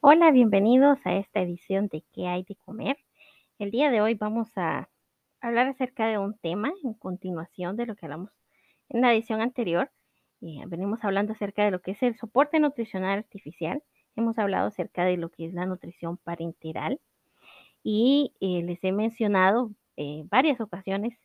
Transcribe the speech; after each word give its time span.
Hola, 0.00 0.30
bienvenidos 0.30 1.04
a 1.04 1.16
esta 1.16 1.40
edición 1.40 1.88
de 1.88 2.04
¿Qué 2.12 2.28
hay 2.28 2.44
de 2.44 2.54
comer? 2.54 2.96
El 3.58 3.72
día 3.72 3.90
de 3.90 4.00
hoy 4.00 4.14
vamos 4.14 4.48
a 4.56 4.88
hablar 5.40 5.66
acerca 5.66 6.06
de 6.06 6.18
un 6.18 6.38
tema 6.38 6.72
en 6.84 6.94
continuación 6.94 7.76
de 7.76 7.84
lo 7.84 7.96
que 7.96 8.06
hablamos 8.06 8.30
en 8.90 9.00
la 9.00 9.12
edición 9.12 9.40
anterior. 9.40 9.90
Eh, 10.40 10.62
venimos 10.68 11.02
hablando 11.02 11.32
acerca 11.32 11.64
de 11.64 11.72
lo 11.72 11.82
que 11.82 11.90
es 11.90 12.02
el 12.04 12.16
soporte 12.16 12.60
nutricional 12.60 13.18
artificial. 13.18 13.82
Hemos 14.14 14.38
hablado 14.38 14.68
acerca 14.68 15.04
de 15.04 15.16
lo 15.16 15.30
que 15.30 15.46
es 15.46 15.52
la 15.52 15.66
nutrición 15.66 16.16
parenteral 16.16 17.00
y 17.82 18.34
eh, 18.40 18.62
les 18.62 18.82
he 18.84 18.92
mencionado 18.92 19.72
en 19.96 20.28
varias 20.28 20.60
ocasiones 20.60 21.18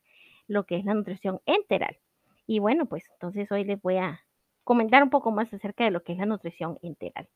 lo 0.48 0.66
que 0.66 0.78
es 0.78 0.86
la 0.86 0.96
nutrición 0.96 1.42
enteral. 1.46 2.00
Y 2.48 2.58
bueno, 2.58 2.88
pues 2.88 3.08
entonces 3.12 3.52
hoy 3.52 3.66
les 3.66 3.80
voy 3.80 3.98
a 3.98 4.22
comentar 4.64 5.04
un 5.04 5.12
poco 5.12 5.32
más 5.32 5.54
acerca 5.54 5.84
de 5.84 5.92
lo 5.92 6.04
que 6.04 6.14
es 6.14 6.18
la 6.18 6.26
nutrición 6.26 6.80
enteral. 6.82 7.30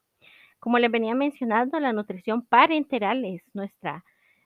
Como 0.60 0.80
les 0.80 0.92
venía 0.92 1.16
mencionando, 1.16 1.79
la 1.79 1.93
nutrición 1.93 2.46
parenteral 2.46 3.25
es 3.25 3.43
nuestra, 3.54 4.04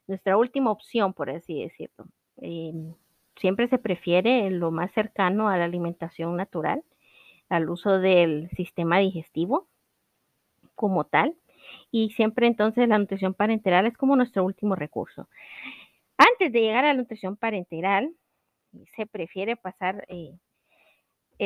nuestra 0.08 0.38
última 0.38 0.72
opción, 0.72 1.14
por 1.14 1.30
así 1.30 1.62
decirlo. 1.62 2.06
Em, 2.38 2.94
siempre 3.38 3.68
se 3.68 3.78
prefiere 3.78 4.50
lo 4.50 4.72
más 4.72 4.92
cercano 4.94 5.50
a 5.50 5.58
la 5.58 5.66
alimentación 5.66 6.36
natural, 6.36 6.84
al 7.50 7.70
uso 7.70 8.00
del 8.00 8.50
sistema 8.52 9.00
digestivo 9.00 9.68
como 10.76 11.06
tal. 11.06 11.36
Y 11.92 12.12
siempre 12.12 12.48
entonces 12.48 12.88
la 12.88 12.98
nutrición 12.98 13.34
parenteral 13.34 13.86
es 13.86 13.96
como 13.98 14.16
nuestro 14.16 14.44
último 14.44 14.76
recurso. 14.76 15.30
Antes 16.18 16.52
de 16.52 16.62
llegar 16.62 16.86
a 16.86 16.90
la 16.90 17.02
nutrición 17.02 17.38
parenteral, 17.38 18.14
se 18.96 19.06
prefiere 19.06 19.56
pasar 19.56 20.06
eh, 20.08 20.34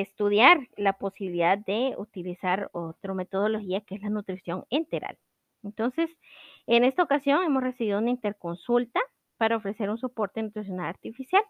estudiar 0.02 0.68
la 0.76 0.94
posibilidad 0.94 1.58
de 1.58 1.96
utilizar 1.98 2.70
otra 2.74 3.14
metodología 3.14 3.80
que 3.80 3.96
es 3.96 4.02
la 4.02 4.10
nutrición 4.10 4.66
enteral. 4.70 5.18
Entonces, 5.64 6.10
en 6.68 6.84
esta 6.84 7.02
ocasión 7.02 7.44
hemos 7.44 7.64
recibido 7.64 8.00
una 8.00 8.10
interconsulta 8.10 9.00
para 9.38 9.56
ofrecer 9.56 9.90
un 9.90 9.98
soporte 9.98 10.44
nutricional 10.44 10.88
artificial. 10.88 11.44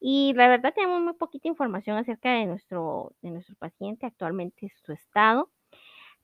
Y 0.00 0.34
la 0.34 0.48
verdad 0.48 0.74
tenemos 0.74 1.00
muy 1.00 1.14
poquita 1.14 1.48
información 1.48 1.96
acerca 1.96 2.34
de 2.34 2.44
nuestro, 2.44 3.14
de 3.22 3.30
nuestro 3.30 3.56
paciente, 3.56 4.04
actualmente 4.04 4.70
su 4.84 4.92
estado, 4.92 5.48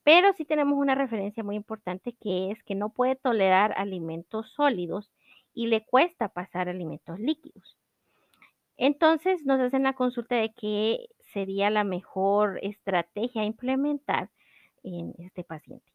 pero 0.05 0.35
sí 0.35 0.45
tenemos 0.45 0.79
una 0.79 0.95
referencia 0.95 1.43
muy 1.43 1.57
importante 1.57 2.15
que 2.21 2.51
es 2.51 2.63
que 2.63 2.75
no 2.75 2.91
puede 2.91 3.17
tolerar 3.17 3.73
alimentos 3.79 4.51
sólidos 4.53 5.11
y 5.55 5.69
le 5.69 5.85
cuesta 5.87 6.29
pasar 6.29 6.69
alimentos 6.69 7.19
líquidos. 7.19 7.79
Entonces 8.77 9.45
nos 9.47 9.61
hacen 9.61 9.85
la 9.85 9.95
consulta 9.95 10.37
de 10.37 10.53
que 10.53 11.09
sería 11.33 11.71
la 11.71 11.85
mejor 11.85 12.59
estrategia 12.63 13.43
a 13.43 13.47
implementar 13.47 14.31
en 14.83 15.15
este 15.19 15.45
paciente. 15.45 15.93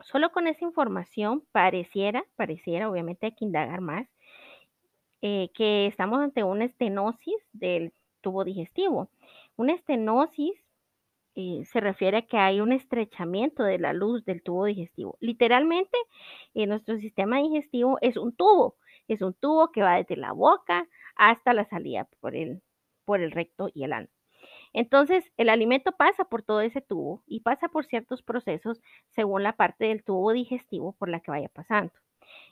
Solo 0.00 0.30
con 0.30 0.46
esa 0.46 0.64
información 0.64 1.42
pareciera, 1.52 2.24
pareciera, 2.36 2.90
obviamente 2.90 3.26
hay 3.26 3.32
que 3.32 3.44
indagar 3.44 3.80
más, 3.80 4.06
eh, 5.22 5.50
que 5.54 5.86
estamos 5.86 6.20
ante 6.20 6.44
una 6.44 6.66
estenosis 6.66 7.36
del 7.52 7.92
tubo 8.20 8.44
digestivo. 8.44 9.08
Una 9.56 9.72
estenosis 9.72 10.54
eh, 11.34 11.64
se 11.64 11.80
refiere 11.80 12.18
a 12.18 12.22
que 12.22 12.38
hay 12.38 12.60
un 12.60 12.72
estrechamiento 12.72 13.62
de 13.62 13.78
la 13.78 13.92
luz 13.92 14.24
del 14.24 14.42
tubo 14.42 14.66
digestivo. 14.66 15.16
Literalmente, 15.20 15.96
en 16.54 16.68
nuestro 16.70 16.98
sistema 16.98 17.38
digestivo 17.38 17.98
es 18.00 18.16
un 18.16 18.34
tubo, 18.34 18.76
es 19.08 19.22
un 19.22 19.34
tubo 19.34 19.70
que 19.70 19.82
va 19.82 19.96
desde 19.96 20.16
la 20.16 20.32
boca 20.32 20.86
hasta 21.16 21.54
la 21.54 21.64
salida 21.64 22.08
por 22.20 22.34
el, 22.36 22.62
por 23.06 23.22
el 23.22 23.32
recto 23.32 23.70
y 23.74 23.84
el 23.84 23.94
ano. 23.94 24.08
Entonces, 24.74 25.32
el 25.38 25.48
alimento 25.48 25.92
pasa 25.92 26.24
por 26.26 26.42
todo 26.42 26.60
ese 26.60 26.82
tubo 26.82 27.22
y 27.26 27.40
pasa 27.40 27.68
por 27.68 27.86
ciertos 27.86 28.22
procesos 28.22 28.82
según 29.08 29.42
la 29.42 29.54
parte 29.56 29.86
del 29.86 30.04
tubo 30.04 30.32
digestivo 30.32 30.92
por 30.94 31.08
la 31.08 31.20
que 31.20 31.30
vaya 31.30 31.48
pasando. 31.48 31.92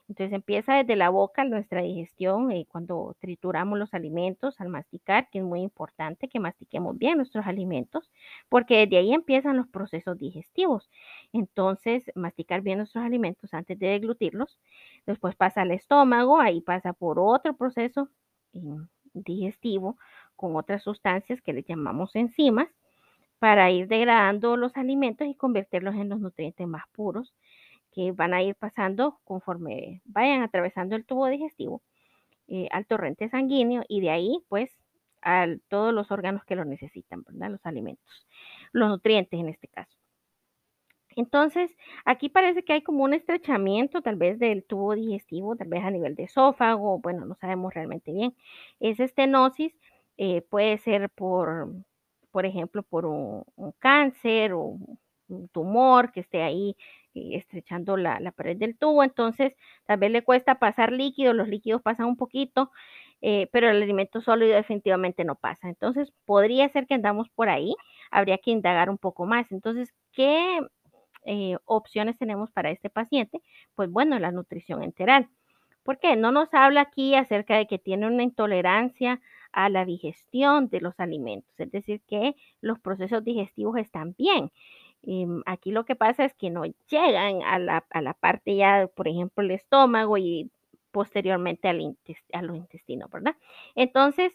Entonces 0.09 0.35
empieza 0.35 0.75
desde 0.75 0.97
la 0.97 1.09
boca 1.09 1.45
nuestra 1.45 1.83
digestión 1.83 2.51
eh, 2.53 2.67
cuando 2.69 3.17
trituramos 3.21 3.79
los 3.79 3.95
alimentos 3.95 4.61
al 4.61 4.69
masticar, 4.69 5.29
que 5.31 5.39
es 5.39 5.45
muy 5.45 5.63
importante 5.63 6.29
que 6.29 6.41
mastiquemos 6.41 6.99
bien 6.99 7.17
nuestros 7.17 7.47
alimentos, 7.47 8.11
porque 8.49 8.79
desde 8.81 8.99
ahí 8.99 9.13
empiezan 9.15 9.57
los 9.57 9.67
procesos 9.69 10.19
digestivos. 10.19 10.91
Entonces, 11.33 12.05
masticar 12.15 12.61
bien 12.61 12.79
nuestros 12.79 13.05
alimentos 13.05 13.55
antes 13.55 13.79
de 13.79 13.89
deglutirlos. 13.89 14.59
Después 15.07 15.37
pasa 15.37 15.63
al 15.63 15.71
estómago, 15.71 16.39
ahí 16.41 16.61
pasa 16.61 16.93
por 16.93 17.19
otro 17.19 17.57
proceso 17.57 18.09
eh, 18.53 18.61
digestivo 19.15 19.97
con 20.37 20.57
otras 20.57 20.83
sustancias 20.83 21.41
que 21.43 21.53
le 21.53 21.63
llamamos 21.63 22.15
enzimas 22.17 22.69
para 23.39 23.71
ir 23.71 23.89
degradando 23.89 24.57
los 24.57 24.77
alimentos 24.77 25.27
y 25.29 25.35
convertirlos 25.35 25.95
en 25.97 26.09
los 26.09 26.21
nutrientes 26.21 26.67
más 26.67 26.85
puros 26.93 27.35
que 27.93 28.13
van 28.13 28.35
a 28.35 28.43
ir 28.43 28.57
pasando 28.57 29.21
conforme 29.25 30.03
vayan 30.05 30.43
atravesando 30.43 30.97
el 30.97 31.05
tubo 31.07 31.29
digestivo 31.29 31.83
eh, 32.49 32.69
al 32.73 32.87
torrente 32.87 33.29
sanguíneo 33.29 33.85
y 33.89 34.01
de 34.01 34.11
ahí 34.11 34.39
pues 34.49 34.71
a 35.23 35.47
todos 35.69 35.95
los 35.95 36.11
órganos 36.11 36.45
que 36.45 36.57
lo 36.57 36.65
necesitan, 36.65 37.23
¿verdad? 37.25 37.51
Los 37.51 37.65
alimentos, 37.67 38.27
los 38.73 38.89
nutrientes 38.91 39.41
en 39.41 39.49
este 39.49 39.69
caso. 39.69 39.97
Entonces, 41.17 41.71
aquí 42.05 42.29
parece 42.29 42.65
que 42.65 42.73
hay 42.73 42.83
como 42.83 43.05
un 43.05 43.15
estrechamiento 43.15 44.03
tal 44.03 44.17
vez 44.17 44.39
del 44.39 44.65
tubo 44.65 44.95
digestivo, 44.95 45.57
tal 45.57 45.69
vez 45.69 45.85
a 45.85 45.91
nivel 45.91 46.15
de 46.17 46.25
esófago, 46.25 46.99
bueno, 46.99 47.25
no 47.25 47.35
sabemos 47.37 47.73
realmente 47.73 48.13
bien. 48.13 48.35
Esa 48.81 49.05
estenosis 49.05 49.73
eh, 50.17 50.43
puede 50.43 50.79
ser 50.79 51.11
por, 51.11 51.69
por 52.31 52.47
ejemplo, 52.47 52.83
por 52.83 53.07
un, 53.07 53.45
cáncer 53.79 54.53
o 54.53 54.77
un 55.29 55.49
tumor 55.49 56.13
que 56.13 56.21
esté 56.21 56.43
ahí 56.43 56.77
eh, 57.15 57.37
estrechando 57.37 57.97
la, 57.97 58.33
pared 58.33 58.57
del 58.57 58.77
tubo, 58.79 59.03
entonces 59.03 59.55
tal 59.87 59.99
vez 59.99 60.11
le 60.11 60.23
cuesta 60.23 60.59
pasar 60.59 60.93
líquido, 60.93 61.33
los 61.33 61.49
líquidos 61.49 61.83
pasan 61.83 62.07
un 62.07 62.17
poquito, 62.17 62.71
eh, 63.23 63.49
pero 63.53 63.71
el 63.71 63.83
alimento 63.83 64.21
sólido 64.21 64.55
definitivamente 64.55 65.25
no 65.25 65.35
pasa. 65.37 65.69
Entonces 65.69 66.13
podría 66.27 66.69
ser 66.69 66.87
que 66.87 66.95
andamos 66.95 67.29
por 67.31 67.49
ahí, 67.49 67.75
habría 68.11 68.39
que 68.39 68.51
indagar 68.51 68.91
un 68.91 68.99
poco 68.99 69.27
más. 69.27 69.51
Entonces, 69.53 69.93
¿qué 70.13 70.61
opciones 71.65 72.19
tenemos 72.19 72.51
para 72.51 72.71
este 72.71 72.91
paciente? 72.91 73.41
Pues 73.75 73.91
bueno, 73.91 74.19
la 74.19 74.31
nutrición 74.31 74.83
enteral. 74.83 75.29
¿Por 75.85 75.99
qué? 75.99 76.17
No 76.17 76.33
nos 76.33 76.53
habla 76.55 76.83
aquí 76.83 77.15
acerca 77.15 77.57
de 77.57 77.67
que 77.67 77.79
tiene 77.79 78.07
una 78.07 78.23
intolerancia 78.23 79.21
a 79.55 79.69
la 79.71 79.85
digestión 79.85 80.69
de 80.69 80.81
los 80.81 80.99
alimentos, 81.01 81.53
es 81.59 81.71
decir, 81.71 82.03
que 82.07 82.35
los 82.61 82.79
procesos 82.81 83.25
digestivos 83.25 83.79
están 83.79 84.15
bien. 84.19 84.51
Em, 85.03 85.43
aquí 85.47 85.71
lo 85.71 85.85
que 85.85 85.97
pasa 85.97 86.25
es 86.25 86.35
que 86.35 86.51
no 86.51 86.65
llegan 86.89 87.43
a 87.43 87.59
la, 87.59 87.85
a 87.91 88.03
la 88.03 88.15
parte 88.15 88.57
ya, 88.57 88.89
por 88.95 89.09
ejemplo, 89.09 89.45
el 89.45 89.51
estómago 89.53 90.17
y 90.19 90.51
posteriormente 90.93 91.69
al, 91.69 91.97
a 92.33 92.43
los 92.43 92.57
intestinos, 92.57 93.11
¿verdad? 93.11 93.37
Entonces, 93.75 94.33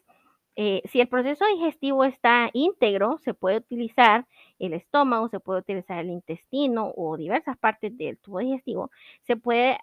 eh, 0.56 0.82
si 0.92 1.00
el 1.00 1.08
proceso 1.08 1.46
digestivo 1.56 2.04
está 2.04 2.50
íntegro, 2.54 3.18
se 3.20 3.34
puede 3.34 3.58
utilizar 3.58 4.28
el 4.60 4.74
estómago, 4.74 5.30
se 5.30 5.40
puede 5.40 5.62
utilizar 5.62 6.00
el 6.00 6.10
intestino 6.10 6.92
o 6.98 7.16
diversas 7.18 7.58
partes 7.58 7.98
del 7.98 8.18
tubo 8.18 8.40
digestivo, 8.40 8.92
se 9.24 9.38
puede 9.38 9.78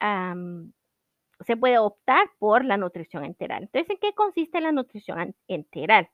se 1.45 1.57
puede 1.57 1.79
optar 1.79 2.31
por 2.39 2.65
la 2.65 2.77
nutrición 2.77 3.25
enteral. 3.25 3.65
Entonces, 3.65 3.91
¿en 3.91 3.99
qué 3.99 4.15
consiste 4.15 4.61
la 4.61 4.73
nutrición 4.73 5.35
enteral? 5.49 6.09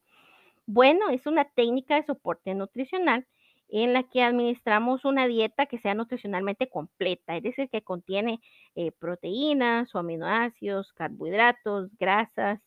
Bueno, 0.67 1.11
es 1.11 1.27
una 1.27 1.45
técnica 1.45 1.97
de 1.97 2.05
soporte 2.05 2.55
nutricional 2.55 3.27
en 3.69 3.95
la 3.95 4.03
que 4.05 4.23
administramos 4.23 5.05
una 5.05 5.27
dieta 5.27 5.67
que 5.67 5.79
sea 5.79 5.95
nutricionalmente 5.95 6.69
completa, 6.69 7.37
es 7.37 7.43
decir, 7.43 7.71
que 7.71 7.83
contiene 7.83 8.41
eh, 8.75 8.93
proteínas 8.93 9.95
o 9.95 9.99
aminoácidos, 9.99 10.93
carbohidratos, 10.93 11.91
grasas, 11.99 12.61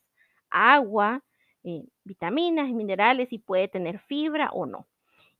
agua, 0.50 1.22
eh, 1.64 1.84
vitaminas, 2.04 2.70
minerales 2.70 3.32
y 3.32 3.38
puede 3.38 3.68
tener 3.68 4.00
fibra 4.00 4.50
o 4.52 4.66
no. 4.66 4.88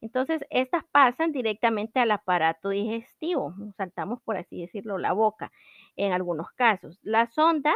Entonces, 0.00 0.43
estas 0.50 0.84
pasan 0.93 1.32
directamente 1.32 1.99
al 2.00 2.10
aparato 2.12 2.69
digestivo, 2.69 3.55
saltamos 3.76 4.20
por 4.23 4.37
así 4.37 4.61
decirlo 4.61 4.99
la 4.99 5.12
boca 5.12 5.50
en 5.96 6.12
algunos 6.12 6.50
casos. 6.52 6.98
La 7.02 7.26
sonda 7.26 7.75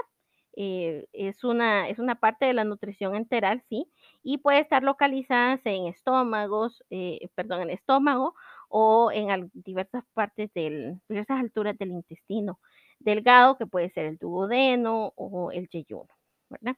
eh, 0.56 1.06
es, 1.12 1.44
una, 1.44 1.88
es 1.88 1.98
una 1.98 2.16
parte 2.16 2.46
de 2.46 2.54
la 2.54 2.64
nutrición 2.64 3.14
enteral, 3.14 3.62
sí, 3.68 3.90
y 4.22 4.38
puede 4.38 4.60
estar 4.60 4.82
localizada 4.82 5.60
en 5.64 5.86
estómagos, 5.86 6.82
eh, 6.90 7.28
perdón, 7.34 7.62
en 7.62 7.70
estómago 7.70 8.34
o 8.68 9.10
en 9.12 9.50
diversas 9.54 10.04
partes 10.14 10.52
del, 10.54 11.00
diversas 11.08 11.40
alturas 11.40 11.78
del 11.78 11.90
intestino 11.90 12.60
delgado, 12.98 13.56
que 13.56 13.66
puede 13.66 13.90
ser 13.90 14.06
el 14.06 14.18
duodeno 14.18 15.12
o 15.16 15.50
el 15.52 15.68
yeyuno, 15.68 16.08
¿verdad? 16.50 16.76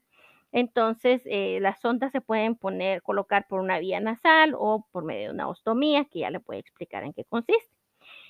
Entonces, 0.52 1.22
eh, 1.24 1.58
las 1.60 1.80
sondas 1.80 2.12
se 2.12 2.20
pueden 2.20 2.56
poner, 2.56 3.02
colocar 3.02 3.46
por 3.48 3.60
una 3.60 3.78
vía 3.78 4.00
nasal 4.00 4.54
o 4.56 4.86
por 4.92 5.04
medio 5.04 5.28
de 5.28 5.34
una 5.34 5.48
ostomía, 5.48 6.04
que 6.04 6.20
ya 6.20 6.30
le 6.30 6.40
puede 6.40 6.60
explicar 6.60 7.04
en 7.04 7.14
qué 7.14 7.24
consiste. 7.24 7.74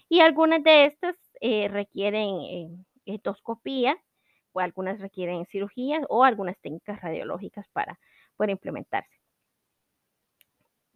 Y 0.08 0.20
algunas 0.20 0.62
de 0.62 0.86
estas 0.86 1.16
eh, 1.40 1.68
requieren 1.68 2.84
endoscopía, 3.06 3.96
o 4.52 4.60
algunas 4.60 5.00
requieren 5.00 5.46
cirugías 5.46 6.02
o 6.08 6.25
algunas 6.25 6.58
técnicas 6.60 7.00
radiológicas 7.00 7.66
para 7.72 7.99
poder 8.37 8.50
implementarse. 8.50 9.16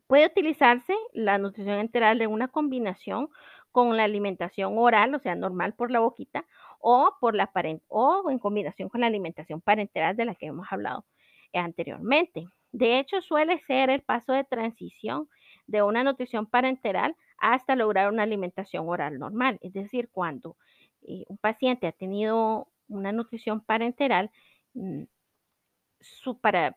Puede 0.06 0.26
utilizarse 0.26 0.94
la 1.12 1.38
nutrición 1.38 1.79
enteral 1.79 2.20
en 2.23 2.31
una 2.31 2.49
combinación 2.49 3.29
con 3.73 3.97
la 3.97 4.05
alimentación 4.05 4.79
oral, 4.79 5.14
o 5.14 5.19
sea, 5.19 5.35
normal 5.35 5.75
por 5.75 5.91
la 5.91 6.00
boquita, 6.00 6.47
o, 6.79 7.14
por 7.20 7.35
la 7.35 7.50
o 7.88 8.31
en 8.31 8.38
combinación 8.38 8.88
con 8.88 9.00
la 9.00 9.09
alimentación 9.09 9.61
parenteral 9.61 10.17
de 10.17 10.25
la 10.25 10.35
que 10.35 10.47
hemos 10.47 10.67
hablado 10.70 11.05
anteriormente. 11.52 12.47
De 12.73 12.99
hecho, 12.99 13.20
suele 13.23 13.59
ser 13.67 13.91
el 13.91 14.02
paso 14.02 14.32
de 14.32 14.44
transición 14.44 15.29
de 15.67 15.82
una 15.82 16.05
nutrición 16.05 16.47
parenteral 16.47 17.17
hasta 17.38 17.75
lograr 17.75 18.12
una 18.12 18.23
alimentación 18.23 18.88
oral 18.88 19.19
normal. 19.19 19.59
Es 19.62 19.73
decir, 19.73 20.09
cuando 20.11 20.56
eh, 21.06 21.25
un 21.29 21.38
paciente 21.38 21.87
ha 21.87 21.93
tenido 21.93 22.69
una 22.88 23.12
nutrición 23.12 23.61
parenteral, 23.61 24.31
mm, 24.75 25.05
para, 26.41 26.76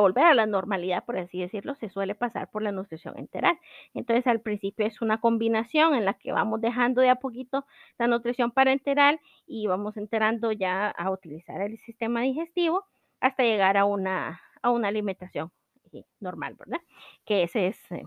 volver 0.00 0.24
a 0.24 0.34
la 0.34 0.46
normalidad, 0.46 1.04
por 1.04 1.18
así 1.18 1.40
decirlo, 1.40 1.74
se 1.74 1.90
suele 1.90 2.14
pasar 2.14 2.50
por 2.50 2.62
la 2.62 2.72
nutrición 2.72 3.18
enteral. 3.18 3.58
Entonces, 3.92 4.26
al 4.26 4.40
principio 4.40 4.86
es 4.86 5.02
una 5.02 5.20
combinación 5.20 5.94
en 5.94 6.06
la 6.06 6.14
que 6.14 6.32
vamos 6.32 6.60
dejando 6.60 7.02
de 7.02 7.10
a 7.10 7.16
poquito 7.16 7.66
la 7.98 8.06
nutrición 8.06 8.50
parenteral 8.50 9.20
y 9.46 9.66
vamos 9.66 9.96
enterando 9.96 10.52
ya 10.52 10.88
a 10.88 11.10
utilizar 11.10 11.60
el 11.60 11.78
sistema 11.80 12.22
digestivo 12.22 12.86
hasta 13.20 13.42
llegar 13.42 13.76
a 13.76 13.84
una, 13.84 14.40
a 14.62 14.70
una 14.70 14.88
alimentación 14.88 15.52
eh, 15.92 16.04
normal, 16.20 16.54
¿verdad? 16.58 16.80
Que 17.24 17.42
ese 17.42 17.68
es 17.68 17.92
eh, 17.92 18.04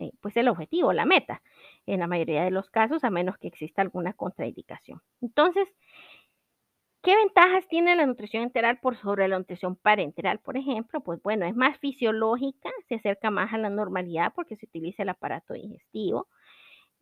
eh, 0.00 0.12
pues 0.20 0.36
el 0.38 0.48
objetivo, 0.48 0.92
la 0.94 1.04
meta, 1.04 1.42
en 1.86 2.00
la 2.00 2.06
mayoría 2.06 2.44
de 2.44 2.50
los 2.50 2.70
casos, 2.70 3.04
a 3.04 3.10
menos 3.10 3.38
que 3.38 3.48
exista 3.48 3.82
alguna 3.82 4.12
contraindicación. 4.12 5.00
Entonces, 5.20 5.68
¿Qué 7.02 7.16
ventajas 7.16 7.66
tiene 7.68 7.96
la 7.96 8.04
nutrición 8.04 8.42
enteral 8.42 8.78
por 8.78 8.94
sobre 8.94 9.26
la 9.26 9.38
nutrición 9.38 9.74
parenteral, 9.74 10.38
por 10.38 10.58
ejemplo? 10.58 11.00
Pues 11.00 11.22
bueno, 11.22 11.46
es 11.46 11.56
más 11.56 11.78
fisiológica, 11.78 12.68
se 12.88 12.96
acerca 12.96 13.30
más 13.30 13.54
a 13.54 13.58
la 13.58 13.70
normalidad 13.70 14.34
porque 14.34 14.56
se 14.56 14.66
utiliza 14.66 15.02
el 15.02 15.08
aparato 15.08 15.54
digestivo. 15.54 16.28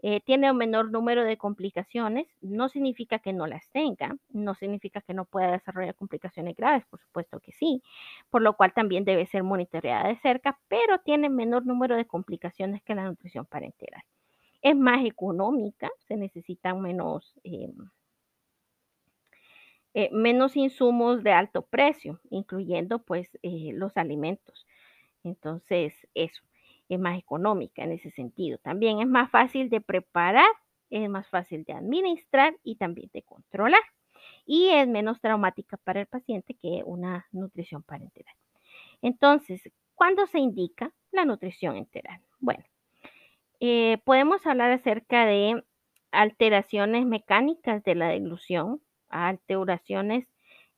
Eh, 0.02 0.20
tiene 0.20 0.50
un 0.52 0.56
menor 0.56 0.92
número 0.92 1.24
de 1.24 1.36
complicaciones, 1.36 2.28
no 2.40 2.68
significa 2.68 3.18
que 3.18 3.32
no 3.32 3.48
las 3.48 3.68
tenga, 3.70 4.16
no 4.30 4.54
significa 4.54 5.00
que 5.00 5.14
no 5.14 5.24
pueda 5.24 5.50
desarrollar 5.52 5.96
complicaciones 5.96 6.56
graves, 6.56 6.84
por 6.86 7.00
supuesto 7.00 7.40
que 7.40 7.52
sí, 7.52 7.82
por 8.30 8.42
lo 8.42 8.56
cual 8.56 8.72
también 8.74 9.04
debe 9.04 9.26
ser 9.26 9.42
monitoreada 9.42 10.08
de 10.08 10.18
cerca, 10.20 10.60
pero 10.68 11.00
tiene 11.00 11.28
menor 11.30 11.66
número 11.66 11.96
de 11.96 12.06
complicaciones 12.06 12.82
que 12.84 12.94
la 12.94 13.04
nutrición 13.04 13.46
parenteral. 13.46 14.02
Es 14.62 14.76
más 14.76 15.04
económica, 15.04 15.90
se 16.06 16.16
necesitan 16.16 16.80
menos... 16.80 17.34
Em, 17.44 17.90
eh, 19.94 20.10
menos 20.12 20.54
insumos 20.56 21.24
de 21.24 21.32
alto 21.32 21.62
precio, 21.62 22.20
incluyendo 22.30 23.00
pues 23.00 23.36
eh, 23.42 23.72
los 23.72 23.96
alimentos. 23.96 24.66
Entonces, 25.24 26.06
eso 26.14 26.42
es 26.88 26.98
más 27.00 27.18
económica 27.18 27.82
en 27.82 27.92
ese 27.92 28.10
sentido. 28.10 28.58
También 28.58 29.00
es 29.00 29.08
más 29.08 29.30
fácil 29.30 29.68
de 29.70 29.80
preparar, 29.80 30.48
es 30.90 31.08
más 31.08 31.28
fácil 31.28 31.64
de 31.64 31.72
administrar 31.72 32.56
y 32.62 32.76
también 32.76 33.10
de 33.12 33.22
controlar. 33.22 33.82
Y 34.46 34.68
es 34.68 34.86
menos 34.86 35.20
traumática 35.20 35.76
para 35.78 36.00
el 36.00 36.06
paciente 36.06 36.54
que 36.54 36.82
una 36.84 37.26
nutrición 37.32 37.82
parenteral. 37.82 38.34
Entonces, 39.02 39.70
¿cuándo 39.94 40.26
se 40.26 40.38
indica 40.38 40.92
la 41.10 41.24
nutrición 41.24 41.76
enteral? 41.76 42.20
Bueno, 42.40 42.64
eh, 43.60 43.98
podemos 44.04 44.46
hablar 44.46 44.70
acerca 44.72 45.26
de 45.26 45.62
alteraciones 46.12 47.06
mecánicas 47.06 47.82
de 47.84 47.94
la 47.94 48.08
deglución, 48.08 48.80
alteraciones 49.08 50.26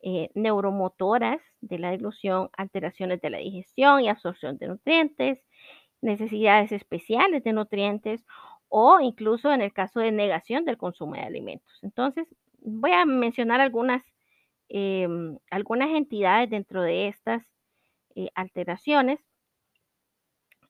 eh, 0.03 0.31
neuromotoras 0.35 1.41
de 1.61 1.79
la 1.79 1.91
dilución, 1.91 2.49
alteraciones 2.57 3.21
de 3.21 3.31
la 3.31 3.39
digestión 3.39 4.01
y 4.01 4.09
absorción 4.09 4.57
de 4.59 4.69
nutrientes, 4.69 5.39
necesidades 6.01 6.73
especiales 6.73 7.45
de 7.45 7.53
nutrientes 7.53 8.25
o 8.69 9.01
incluso 9.01 9.53
en 9.53 9.61
el 9.61 9.73
caso 9.73 10.01
de 10.01 10.13
negación 10.13 10.65
del 10.65 10.79
consumo 10.79 11.15
de 11.15 11.23
alimentos. 11.23 11.79
Entonces, 11.83 12.27
voy 12.61 12.93
a 12.93 13.05
mencionar 13.05 13.61
algunas, 13.61 14.03
em, 14.69 15.39
algunas 15.51 15.91
entidades 15.91 16.49
dentro 16.51 16.83
de 16.83 17.09
estas 17.09 17.43
eh, 18.17 18.31
alteraciones 18.35 19.21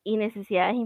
y 0.02 0.16
necesidades 0.16 0.76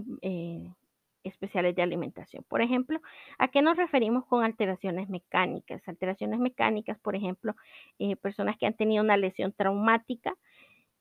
especiales 1.25 1.75
de 1.75 1.81
alimentación. 1.81 2.43
Por 2.47 2.61
ejemplo, 2.61 2.99
¿a 3.37 3.47
qué 3.49 3.61
nos 3.61 3.77
referimos 3.77 4.25
con 4.25 4.43
alteraciones 4.43 5.09
mecánicas? 5.09 5.87
Alteraciones 5.87 6.39
mecánicas, 6.39 6.97
por 6.99 7.15
ejemplo, 7.15 7.55
eh, 7.99 8.15
personas 8.15 8.57
que 8.57 8.65
han 8.65 8.75
tenido 8.75 9.03
una 9.03 9.17
lesión 9.17 9.53
traumática, 9.53 10.33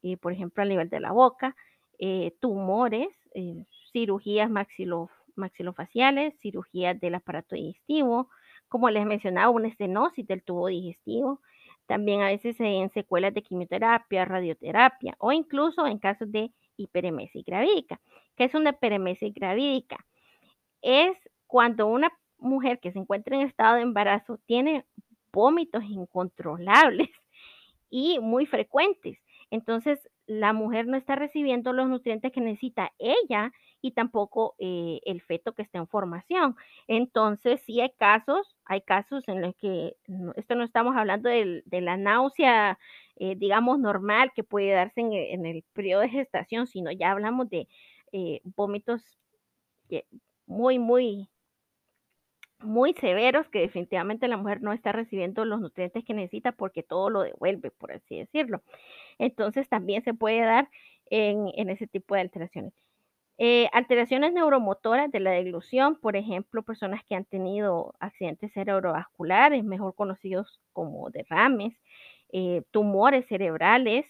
eh, 0.03 0.17
por 0.17 0.32
ejemplo, 0.32 0.62
a 0.62 0.67
nivel 0.67 0.91
de 0.91 1.00
la 1.00 1.12
boca, 1.12 1.56
eh, 1.99 2.35
tumores, 2.41 3.09
cirugías 3.93 4.50
maxilofaciales, 5.37 6.35
cirugías 6.41 6.99
del 7.00 7.15
aparato 7.15 7.55
digestivo, 7.55 8.29
como 8.69 8.91
les 8.91 9.06
mencionaba, 9.06 9.50
una 9.50 9.69
estenosis 9.69 10.27
del 10.27 10.43
tubo 10.43 10.67
digestivo, 10.69 11.41
también 11.87 12.23
a 12.23 12.29
veces 12.29 12.56
en 12.59 12.91
secuelas 12.91 13.35
de 13.35 13.43
quimioterapia, 13.43 14.25
radioterapia 14.25 15.15
o 15.19 15.32
incluso 15.32 15.87
en 15.87 15.99
casos 15.99 16.31
de 16.32 16.50
hiperemesis 16.77 17.44
gravídica. 17.44 18.00
¿Qué 18.37 18.44
es 18.44 18.55
una 18.55 18.70
hiperemesis 18.70 19.32
gravídica? 19.35 20.05
Es 20.84 21.16
cuando 21.46 21.86
una 21.86 22.12
mujer 22.38 22.78
que 22.78 22.92
se 22.92 22.98
encuentra 22.98 23.36
en 23.36 23.42
estado 23.42 23.76
de 23.76 23.82
embarazo 23.82 24.38
tiene 24.46 24.84
vómitos 25.32 25.82
incontrolables 25.84 27.08
y 27.90 28.20
muy 28.20 28.46
frecuentes. 28.46 29.19
Entonces, 29.50 29.98
la 30.26 30.52
mujer 30.52 30.86
no 30.86 30.96
está 30.96 31.16
recibiendo 31.16 31.72
los 31.72 31.88
nutrientes 31.88 32.32
que 32.32 32.40
necesita 32.40 32.92
ella 32.98 33.52
y 33.81 33.92
tampoco 33.92 34.54
eh, 34.58 35.00
el 35.04 35.20
feto 35.20 35.52
que 35.52 35.62
está 35.62 35.78
en 35.78 35.86
formación. 35.86 36.56
Entonces, 36.88 37.60
sí 37.66 37.81
hay 37.81 37.90
casos, 37.90 38.56
hay 38.64 38.81
casos 38.81 39.22
en 39.28 39.42
los 39.42 39.54
que, 39.56 39.96
esto 40.36 40.54
no 40.54 40.64
estamos 40.64 40.96
hablando 40.96 41.28
de, 41.28 41.62
la 41.70 41.96
náusea, 41.96 42.78
eh, 43.16 43.36
digamos, 43.36 43.78
normal 43.78 44.32
que 44.34 44.42
puede 44.42 44.72
darse 44.72 45.00
en, 45.02 45.44
el 45.44 45.62
periodo 45.75 46.00
de 46.00 46.08
gestación, 46.08 46.66
sino 46.66 46.90
ya 46.90 47.10
hablamos 47.10 47.50
de 47.50 47.69
eh, 48.12 48.40
vómitos 48.56 49.02
muy, 50.46 50.79
muy, 50.79 51.29
muy 52.61 52.94
severos 52.94 53.49
que 53.49 53.61
definitivamente 53.61 54.29
la 54.29 54.37
mujer 54.37 54.62
no 54.62 54.73
está 54.73 54.93
recibiendo 54.93 55.44
los 55.44 55.61
nutrientes 55.61 56.05
que 56.05 56.14
necesita 56.14 56.52
porque 56.52 56.82
todo 56.82 57.11
lo 57.11 57.23
devuelve, 57.23 57.70
por 57.70 57.93
así 57.93 58.19
decirlo. 58.19 58.62
Entonces 59.19 59.69
también 59.69 60.02
se 60.02 60.14
puede 60.14 60.41
dar 60.41 60.69
en, 61.11 61.69
ese 61.69 61.87
tipo 61.87 62.14
de 62.14 62.23
alteraciones. 62.23 62.73
Eh, 63.37 63.69
alteraciones 63.73 64.32
neuromotoras 64.32 65.11
de 65.11 65.20
la 65.20 65.32
deglución, 65.32 65.96
por 65.96 66.17
ejemplo, 66.17 66.62
personas 66.62 67.02
que 67.05 67.17
han 67.17 67.25
tenido 67.25 67.94
accidentes 67.99 68.52
cerebrovasculares, 68.52 69.65
mejor 69.65 69.94
conocidos 69.96 70.60
como 70.72 71.10
derrames, 71.10 71.74
eh, 72.32 72.63
tumores 72.70 73.27
cerebrales, 73.27 74.06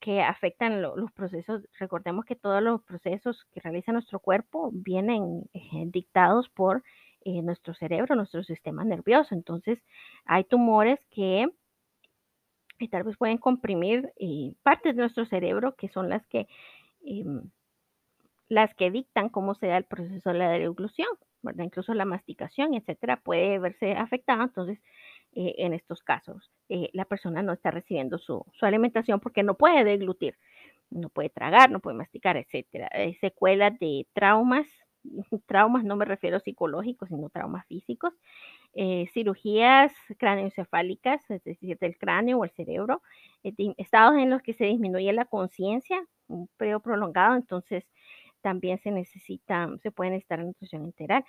que 0.00 0.22
afectan 0.22 0.82
los 0.82 1.12
procesos. 1.12 1.62
Recordemos 1.78 2.24
que 2.24 2.36
todos 2.36 2.62
los 2.62 2.82
procesos 2.82 3.44
que 3.52 3.60
realiza 3.60 3.92
nuestro 3.92 4.20
cuerpo 4.20 4.70
vienen 4.72 5.44
eh, 5.54 5.84
dictados 5.86 6.48
por 6.50 6.82
eh, 7.24 7.42
nuestro 7.42 7.74
cerebro, 7.74 8.14
nuestro 8.14 8.42
sistema 8.42 8.84
nervioso. 8.84 9.34
Entonces, 9.34 9.78
hay 10.24 10.44
tumores 10.44 10.98
que 11.10 11.48
tal 12.90 13.02
vez 13.02 13.16
pueden 13.16 13.38
comprimir 13.38 14.12
eh, 14.20 14.52
partes 14.62 14.94
de 14.94 15.02
nuestro 15.02 15.26
cerebro 15.26 15.74
que 15.76 15.88
son 15.88 16.08
las 16.08 16.24
que 16.28 16.46
em, 17.04 17.50
las 18.48 18.74
que 18.74 18.90
dictan 18.90 19.28
cómo 19.28 19.54
se 19.54 19.66
da 19.66 19.76
el 19.76 19.84
proceso 19.84 20.30
de 20.30 20.38
la 20.38 20.50
deglución, 20.50 21.08
Incluso 21.58 21.94
la 21.94 22.04
masticación, 22.04 22.74
etcétera, 22.74 23.20
puede 23.20 23.58
verse 23.58 23.92
afectada. 23.92 24.44
Entonces, 24.44 24.78
eh, 25.40 25.54
en 25.58 25.72
estos 25.72 26.02
casos. 26.02 26.50
Eh, 26.68 26.90
la 26.94 27.04
persona 27.04 27.44
no 27.44 27.52
está 27.52 27.70
recibiendo 27.70 28.18
su, 28.18 28.44
alimentación 28.60 29.20
porque 29.20 29.44
no 29.44 29.54
puede 29.54 29.84
deglutir, 29.84 30.36
no 30.90 31.10
puede 31.10 31.30
tragar, 31.30 31.70
no 31.70 31.78
puede 31.78 31.96
masticar, 31.96 32.36
etcétera. 32.36 32.90
secuelas 33.20 33.78
de 33.78 34.08
traumas, 34.14 34.66
traumas 35.46 35.84
no 35.84 35.94
me 35.94 36.06
refiero 36.06 36.40
psicológicos, 36.40 37.10
sino 37.10 37.30
traumas 37.30 37.64
físicos, 37.68 38.14
eh, 38.74 39.06
cirugías 39.14 39.92
cráneoencefálicas, 40.18 41.30
es 41.30 41.44
decir, 41.44 41.78
del 41.78 41.96
cráneo 41.98 42.38
o 42.38 42.44
el 42.44 42.50
cerebro, 42.50 43.00
estados 43.44 44.16
en 44.16 44.30
los 44.30 44.42
que 44.42 44.54
se 44.54 44.64
disminuye 44.64 45.12
la 45.12 45.26
conciencia, 45.26 46.04
un 46.26 46.48
periodo 46.56 46.80
prolongado, 46.80 47.36
entonces 47.36 47.84
también 48.40 48.78
se 48.78 48.90
necesita, 48.90 49.68
se 49.84 49.92
puede 49.92 50.10
necesitar 50.10 50.40
nutrición 50.40 50.84
enteral. 50.84 51.24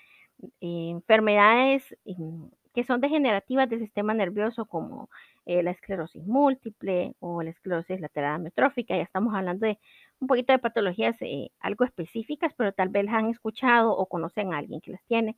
enfermedades 0.62 1.96
mm, 2.06 2.48
que 2.74 2.84
son 2.84 3.02
degenerativas 3.02 3.70
del 3.70 3.80
sistema 3.80 4.14
nervioso 4.14 4.66
como 4.66 5.10
eh, 5.46 5.64
la 5.64 5.72
esclerosis 5.72 6.24
múltiple 6.26 7.16
o 7.20 7.42
la 7.42 7.50
esclerosis 7.50 8.00
lateral 8.00 8.36
amiotrófica. 8.36 8.96
Ya 8.96 9.04
estamos 9.04 9.34
hablando 9.34 9.66
de 9.66 9.80
un 10.20 10.28
poquito 10.28 10.54
de 10.54 10.60
patologías 10.60 11.16
eh, 11.22 11.50
algo 11.60 11.86
específicas, 11.86 12.54
pero 12.56 12.72
tal 12.72 12.90
vez 12.90 13.06
las 13.06 13.16
han 13.16 13.30
escuchado 13.30 13.92
o 13.96 14.06
conocen 14.06 14.54
a 14.54 14.58
alguien 14.58 14.82
que 14.82 14.92
las 14.92 15.04
tiene. 15.06 15.36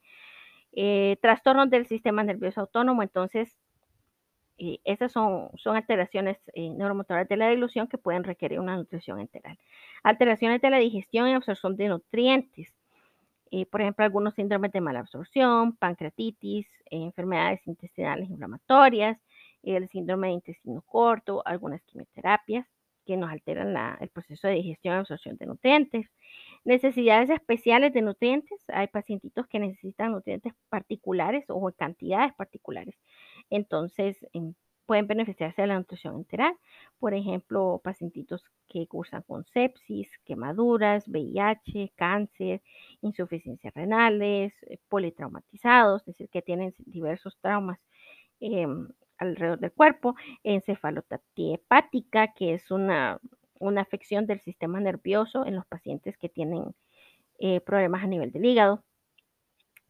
Eh, 0.72 1.16
trastornos 1.22 1.70
del 1.70 1.86
sistema 1.86 2.22
nervioso 2.22 2.60
autónomo, 2.60 3.02
entonces 3.02 3.56
esas 4.84 5.10
son, 5.10 5.50
son 5.56 5.76
alteraciones 5.76 6.38
neuromotoras 6.54 7.28
de 7.28 7.36
la 7.36 7.48
dilución 7.48 7.88
que 7.88 7.98
pueden 7.98 8.22
requerir 8.22 8.60
una 8.60 8.76
nutrición 8.76 9.18
enteral. 9.18 9.58
Alteraciones 10.04 10.60
de 10.60 10.70
la 10.70 10.78
digestión 10.78 11.28
y 11.28 11.32
absorción 11.32 11.76
de 11.76 11.88
nutrientes. 11.88 12.72
Por 13.70 13.82
ejemplo, 13.82 14.04
algunos 14.04 14.34
síndromes 14.34 14.72
de 14.72 14.80
mala 14.80 15.00
absorción, 15.00 15.76
pancreatitis, 15.76 16.66
enfermedades 16.90 17.66
intestinales 17.66 18.28
inflamatorias, 18.30 19.18
el 19.62 19.88
síndrome 19.88 20.28
de 20.28 20.34
intestino 20.34 20.82
corto, 20.82 21.42
algunas 21.46 21.82
quimioterapias 21.82 22.66
que 23.06 23.16
nos 23.16 23.30
alteran 23.30 23.76
el 24.00 24.08
proceso 24.10 24.48
de 24.48 24.54
digestión 24.54 24.94
y 24.94 24.98
absorción 24.98 25.36
de 25.36 25.46
nutrientes. 25.46 26.06
Necesidades 26.64 27.30
especiales 27.30 27.92
de 27.92 28.02
nutrientes. 28.02 28.64
Hay 28.68 28.86
pacientitos 28.88 29.46
que 29.48 29.58
necesitan 29.58 30.12
nutrientes 30.12 30.52
particulares 30.68 31.44
o 31.48 31.70
cantidades 31.72 32.32
particulares. 32.34 32.94
Entonces, 33.50 34.16
em, 34.32 34.54
pueden 34.92 35.06
beneficiarse 35.06 35.62
de 35.62 35.68
la 35.68 35.78
nutrición 35.78 36.16
enteral. 36.16 36.54
Por 36.98 37.14
ejemplo, 37.14 37.80
pacientitos 37.82 38.44
que 38.68 38.86
cursan 38.86 39.22
con 39.22 39.46
sepsis, 39.46 40.10
quemaduras, 40.26 41.08
VIH, 41.08 41.94
cáncer, 41.96 42.60
insuficiencias 43.00 43.72
renales, 43.72 44.52
eh, 44.64 44.76
politraumatizados, 44.90 46.02
es 46.02 46.06
decir, 46.08 46.28
que 46.28 46.42
tienen 46.42 46.74
diversos 46.76 47.38
traumas 47.40 47.78
em, 48.40 48.86
alrededor 49.16 49.60
del 49.60 49.72
cuerpo, 49.72 50.14
encefalopatía 50.44 51.54
hepática, 51.54 52.34
que 52.34 52.52
es 52.52 52.70
una, 52.70 53.18
afección 53.78 54.26
del 54.26 54.40
sistema 54.40 54.78
nervioso 54.78 55.46
en 55.46 55.54
los 55.54 55.64
pacientes 55.64 56.18
que 56.18 56.28
tienen 56.28 56.74
eh, 57.38 57.60
problemas 57.62 58.04
a 58.04 58.08
nivel 58.08 58.30
del 58.30 58.44
hígado, 58.44 58.84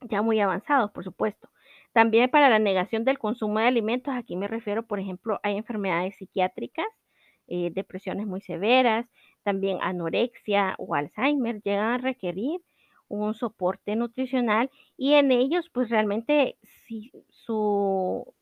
ya 0.03 0.23
muy 0.23 0.39
avanzados, 0.39 0.93
por 0.93 1.03
supuesto. 1.03 1.49
También 1.93 2.31
para 2.31 2.49
la 2.49 2.59
negación 2.59 3.05
del 3.05 3.19
consumo 3.19 3.59
de 3.61 3.67
alimentos, 3.67 4.15
aquí 4.15 4.37
me 4.37 4.49
refiero, 4.49 4.85
por 4.87 5.01
ejemplo, 5.01 5.41
hay 5.43 5.57
enfermedades 5.57 6.17
psiquiátricas, 6.17 6.87
eh, 7.49 7.71
depresiones 7.73 8.27
muy 8.27 8.41
severas, 8.41 9.07
también 9.43 9.79
anorexia 9.83 10.75
o 10.79 10.95
Alzheimer 10.95 11.61
llegan 11.63 11.95
a 11.95 11.99
requerir 11.99 12.61
un 13.09 13.35
soporte 13.35 13.95
nutricional 13.97 14.71
y 14.97 15.15
en 15.15 15.33
ellos 15.33 15.69
pues 15.71 15.91
realmente 15.91 16.57
si 16.87 17.13
su 17.29 18.33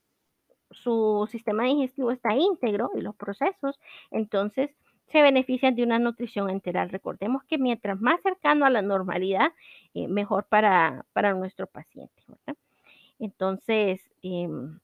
su 0.70 1.28
sistema 1.30 1.64
digestivo 1.64 2.10
está 2.12 2.34
íntegro 2.34 2.90
y 2.94 3.00
los 3.00 3.16
procesos, 3.16 3.78
entonces 4.10 4.70
se 5.06 5.22
benefician 5.22 5.74
de 5.74 5.82
una 5.82 5.98
nutrición 5.98 6.50
enteral. 6.50 6.90
Recordemos 6.90 7.42
que 7.44 7.58
mientras 7.58 8.00
más 8.00 8.20
cercano 8.22 8.64
a 8.64 8.70
la 8.70 8.82
normalidad, 8.82 9.52
eh, 9.94 10.06
mejor 10.08 10.46
para, 10.48 11.04
nuestro 11.34 11.66
paciente. 11.66 12.22
Entonces, 13.20 14.00
em, 14.22 14.80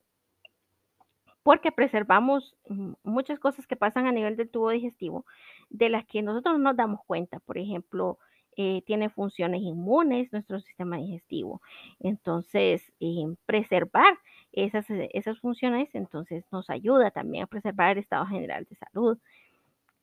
porque 1.43 1.71
preservamos 1.71 2.55
muchas 3.03 3.39
cosas 3.39 3.67
que 3.67 3.75
pasan 3.77 4.05
a 4.05 4.11
nivel 4.11 4.35
del 4.35 4.49
tubo 4.49 4.69
digestivo, 4.69 5.25
de 5.69 5.89
las 5.89 6.05
que 6.05 6.21
nosotros 6.21 6.59
nos 6.59 6.75
damos 6.75 6.99
cuenta. 7.05 7.39
Por 7.39 7.57
ejemplo, 7.57 8.19
eh, 8.57 8.81
tiene 8.85 9.09
funciones 9.09 9.61
inmunes 9.61 10.31
nuestro 10.33 10.59
sistema 10.59 10.97
digestivo. 10.97 11.61
Entonces, 11.99 12.91
em, 12.99 13.37
preservar 13.45 14.17
esas, 14.51 14.85
esas 14.89 15.39
funciones, 15.39 15.89
entonces 15.93 16.43
nos 16.51 16.69
ayuda 16.69 17.11
también 17.11 17.43
a 17.43 17.47
preservar 17.47 17.91
el 17.91 17.99
estado 17.99 18.25
general 18.25 18.65
de 18.69 18.75
salud. 18.75 19.17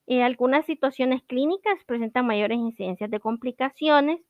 Eh, 0.07 0.23
algunas 0.23 0.67
situaciones 0.67 1.23
clínicas 1.25 1.83
presentan 1.87 2.27
mayores 2.27 2.59
incidencias 2.59 3.11
de 3.11 3.21
complicaciones, 3.21 4.21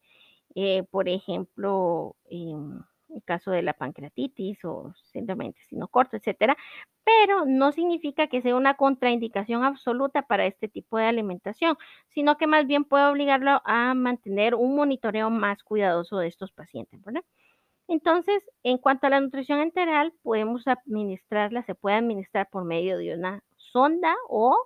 eh, 0.55 0.85
por 0.91 1.09
ejemplo, 1.09 2.17
en 2.31 2.81
el 3.09 3.23
caso 3.25 3.51
de 3.51 3.63
la 3.63 3.75
pancreatitis 3.75 4.65
o 4.65 4.93
síndrome 5.05 5.47
intestino 5.47 5.89
corto, 5.89 6.17
etcétera, 6.17 6.57
pero 7.05 7.45
no 7.47 7.73
significa 7.73 8.29
que 8.29 8.43
sea 8.43 8.57
una 8.57 8.75
contraindicación 8.75 9.65
absoluta 9.65 10.23
para 10.23 10.47
este 10.47 10.69
tipo 10.69 10.99
de 10.99 11.05
alimentación, 11.07 11.77
sino 12.09 12.37
que 12.37 12.47
más 12.47 12.67
bien 12.67 12.85
puede 12.85 13.07
obligarlo 13.07 13.63
a 13.65 13.95
mantener 13.95 14.55
un 14.55 14.75
monitoreo 14.77 15.31
más 15.31 15.63
cuidadoso 15.63 16.19
de 16.19 16.29
estos 16.29 16.53
pacientes, 16.53 17.03
¿verdad? 17.05 17.23
Entonces, 17.89 18.43
en 18.63 18.79
cuanto 18.79 19.07
a 19.07 19.11
la 19.11 19.21
nutrición 19.21 19.61
enteral, 19.61 20.13
podemos 20.23 20.67
administrarla, 20.67 21.63
se 21.63 21.75
puede 21.75 21.97
administrar 21.97 22.49
por 22.51 22.65
medio 22.65 22.97
de 22.99 23.15
una 23.15 23.43
sonda 23.57 24.15
o 24.29 24.57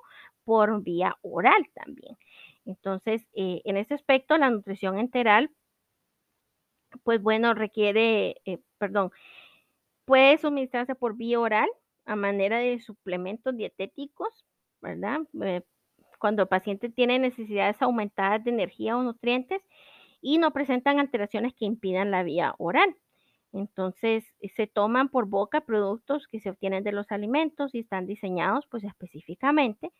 por 0.44 0.82
vía 0.82 1.16
oral 1.22 1.66
también. 1.74 2.16
Entonces, 2.64 3.26
eh, 3.34 3.60
en 3.64 3.76
este 3.76 3.94
aspecto, 3.94 4.38
la 4.38 4.50
nutrición 4.50 4.98
enteral, 4.98 5.50
pues 7.04 7.22
bueno, 7.22 7.54
requiere, 7.54 8.36
eh, 8.44 8.58
perdón, 8.78 9.10
puede 10.04 10.38
suministrarse 10.38 10.94
por 10.94 11.16
vía 11.16 11.40
oral 11.40 11.68
a 12.06 12.16
manera 12.16 12.58
de 12.58 12.80
suplementos 12.80 13.56
dietéticos, 13.56 14.44
¿verdad? 14.80 15.20
Eh, 15.42 15.62
cuando 16.18 16.42
el 16.42 16.48
paciente 16.48 16.88
tiene 16.88 17.18
necesidades 17.18 17.80
aumentadas 17.82 18.44
de 18.44 18.50
energía 18.50 18.96
o 18.96 19.02
nutrientes 19.02 19.62
y 20.20 20.38
no 20.38 20.52
presentan 20.52 20.98
alteraciones 20.98 21.54
que 21.54 21.66
impidan 21.66 22.10
la 22.10 22.22
vía 22.22 22.54
oral. 22.58 22.96
Entonces, 23.52 24.24
eh, 24.40 24.48
se 24.50 24.66
toman 24.66 25.08
por 25.08 25.26
boca 25.26 25.62
productos 25.62 26.26
que 26.28 26.40
se 26.40 26.50
obtienen 26.50 26.84
de 26.84 26.92
los 26.92 27.10
alimentos 27.12 27.74
y 27.74 27.80
están 27.80 28.06
diseñados 28.06 28.66
pues 28.70 28.84
específicamente 28.84 29.92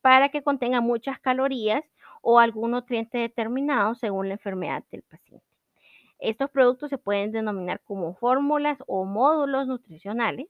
para 0.00 0.28
que 0.30 0.42
contengan 0.42 0.84
muchas 0.84 1.20
calorías 1.20 1.84
o 2.22 2.38
algún 2.40 2.72
nutriente 2.72 3.18
determinado 3.18 3.94
según 3.94 4.28
la 4.28 4.34
enfermedad 4.34 4.84
del 4.90 5.02
paciente. 5.02 5.45
Estos 6.18 6.50
productos 6.50 6.90
se 6.90 6.98
pueden 6.98 7.32
denominar 7.32 7.80
como 7.84 8.14
fórmulas 8.14 8.78
o 8.86 9.04
módulos 9.04 9.66
nutricionales, 9.66 10.48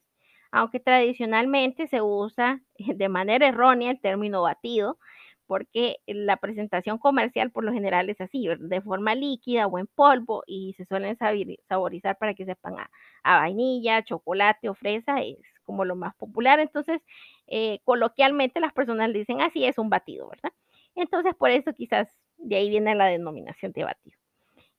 aunque 0.51 0.81
tradicionalmente 0.81 1.87
se 1.89 2.03
usa 2.03 2.61
de 2.79 3.09
manera 3.09 3.49
errónea 3.49 3.91
el 3.91 4.01
término 4.01 4.43
batido 4.43 4.99
porque 5.47 5.99
la 6.07 6.37
presentación 6.39 6.99
comercial 6.99 7.51
por 7.51 7.65
lo 7.65 7.73
general 7.73 8.11
es 8.11 8.21
así, 8.21 8.49
de 8.59 8.81
forma 8.81 9.15
líquida 9.15 9.67
o 9.67 9.79
en 9.79 9.87
polvo 9.87 10.43
y 10.47 10.75
se 10.77 10.85
suelen 10.87 11.17
saborizar 11.17 12.19
para 12.19 12.35
que 12.35 12.45
sepan 12.45 12.75
a, 13.23 13.39
vainilla, 13.39 14.03
chocolate 14.05 14.69
o 14.69 14.75
fresa, 14.75 15.21
es 15.21 15.39
como 15.65 15.85
lo 15.85 15.97
más 15.97 16.15
popular. 16.17 16.61
Entonces, 16.61 17.01
eh, 17.47 17.81
coloquialmente 17.85 18.61
las 18.61 18.73
personas 18.73 19.13
dicen 19.13 19.41
así 19.41 19.65
es 19.65 19.79
un 19.79 19.89
batido, 19.89 20.29
¿verdad? 20.29 20.53
Entonces, 20.95 21.35
por 21.35 21.51
eso 21.51 21.73
quizás 21.73 22.09
de 22.39 22.57
ahí 22.57 22.69
viene 22.69 22.95
la 22.95 23.07
denominación 23.07 23.73
de 23.73 23.85
batido. 23.85 24.19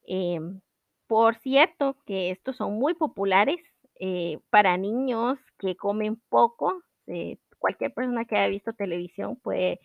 Em, 0.06 0.62
por 1.08 1.36
cierto, 1.38 1.98
que 2.06 2.32
estos 2.32 2.58
son 2.58 2.74
muy 2.74 2.94
populares 2.94 3.58
eh, 4.00 4.40
para 4.50 4.78
niños 4.78 5.40
que 5.60 5.76
comen 5.76 6.22
poco. 6.30 6.82
Eh, 7.08 7.38
cualquier 7.60 7.94
persona 7.94 8.26
que 8.26 8.36
haya 8.38 8.48
visto 8.50 8.74
televisión 8.74 9.38
puede 9.38 9.80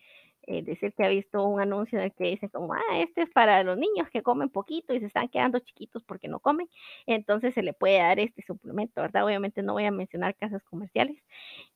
eh, 0.45 0.61
decir 0.61 0.93
que 0.93 1.05
ha 1.05 1.09
visto 1.09 1.45
un 1.45 1.61
anuncio 1.61 1.97
en 1.97 2.05
el 2.05 2.13
que 2.13 2.25
dice 2.25 2.49
como, 2.49 2.73
ah, 2.73 2.99
este 2.99 3.21
es 3.23 3.29
para 3.29 3.63
los 3.63 3.77
niños 3.77 4.09
que 4.11 4.21
comen 4.21 4.49
poquito 4.49 4.93
y 4.93 4.99
se 4.99 5.05
están 5.05 5.29
quedando 5.29 5.59
chiquitos 5.59 6.03
porque 6.03 6.27
no 6.27 6.39
comen, 6.41 6.67
entonces 7.05 7.53
se 7.53 7.63
le 7.63 7.73
puede 7.73 7.99
dar 7.99 8.19
este 8.19 8.43
suplemento, 8.43 9.01
¿verdad? 9.01 9.25
Obviamente 9.25 9.63
no 9.63 9.73
voy 9.73 9.85
a 9.85 9.91
mencionar 9.91 10.35
casas 10.35 10.61
comerciales, 10.65 11.17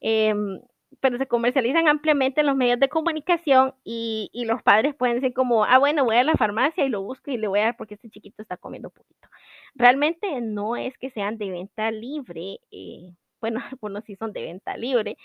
em, 0.01 0.60
pero 1.00 1.17
se 1.17 1.27
comercializan 1.27 1.88
ampliamente 1.88 2.41
en 2.41 2.48
los 2.48 2.56
medios 2.56 2.79
de 2.79 2.89
comunicación 2.89 3.74
y, 3.84 4.29
y, 4.34 4.46
los 4.46 4.62
padres 4.63 4.96
pueden 4.96 5.15
decir 5.15 5.34
como, 5.34 5.65
ah, 5.65 5.77
bueno, 5.77 6.06
voy 6.06 6.15
a 6.15 6.24
la 6.24 6.36
farmacia 6.36 6.86
y 6.86 6.89
lo 6.89 7.01
busco 7.01 7.32
y 7.32 7.38
le 7.38 7.48
voy 7.48 7.60
a 7.60 7.65
dar 7.65 7.77
porque 7.77 7.96
este 7.96 8.10
chiquito 8.10 8.41
está 8.41 8.58
comiendo 8.58 8.89
poquito. 8.89 9.27
Realmente 9.75 10.41
no 10.41 10.75
es 10.75 10.98
que 10.98 11.12
sean 11.12 11.38
de 11.38 11.51
venta 11.51 11.91
libre, 11.91 12.60
eh, 12.72 13.13
bueno, 13.41 13.60
algunos 13.72 14.03
sí 14.06 14.15
son 14.15 14.34
de 14.34 14.41
venta 14.41 14.77
libre, 14.77 15.17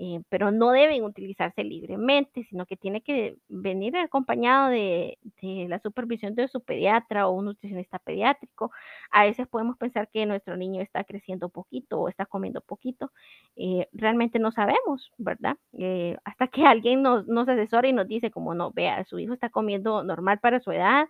eh, 0.00 0.20
pero 0.28 0.52
no 0.52 0.70
deben 0.70 1.02
utilizarse 1.02 1.64
libremente, 1.64 2.44
sino 2.44 2.66
que 2.66 2.76
tiene 2.76 3.00
que 3.00 3.36
venir 3.48 3.96
acompañado 3.96 4.70
de, 4.70 5.18
la 5.42 5.80
supervisión 5.80 6.36
de 6.36 6.46
su 6.46 6.60
pediatra 6.60 7.26
o 7.26 7.32
un 7.32 7.46
nutricionista 7.46 7.98
pediátrico. 7.98 8.70
A 9.10 9.24
veces 9.24 9.48
podemos 9.48 9.76
pensar 9.76 10.08
que 10.08 10.24
nuestro 10.24 10.56
niño 10.56 10.82
está 10.82 11.02
creciendo 11.02 11.48
poquito 11.48 11.98
o 12.00 12.08
está 12.08 12.26
comiendo 12.26 12.60
poquito. 12.60 13.10
Eh, 13.56 13.88
realmente 13.92 14.38
no 14.38 14.52
sabemos, 14.52 15.10
¿verdad? 15.18 15.56
Eh, 15.72 16.16
hasta 16.24 16.46
que 16.46 16.62
alguien 16.66 17.02
nos, 17.02 17.26
nos 17.26 17.48
asesora 17.48 17.88
y 17.88 17.92
nos 17.92 18.06
dice 18.06 18.30
como 18.30 18.54
no, 18.54 18.70
vea, 18.70 19.04
su 19.04 19.18
hijo 19.18 19.34
está 19.34 19.48
comiendo 19.50 20.04
normal 20.04 20.38
para 20.38 20.60
su 20.60 20.70
edad 20.70 21.08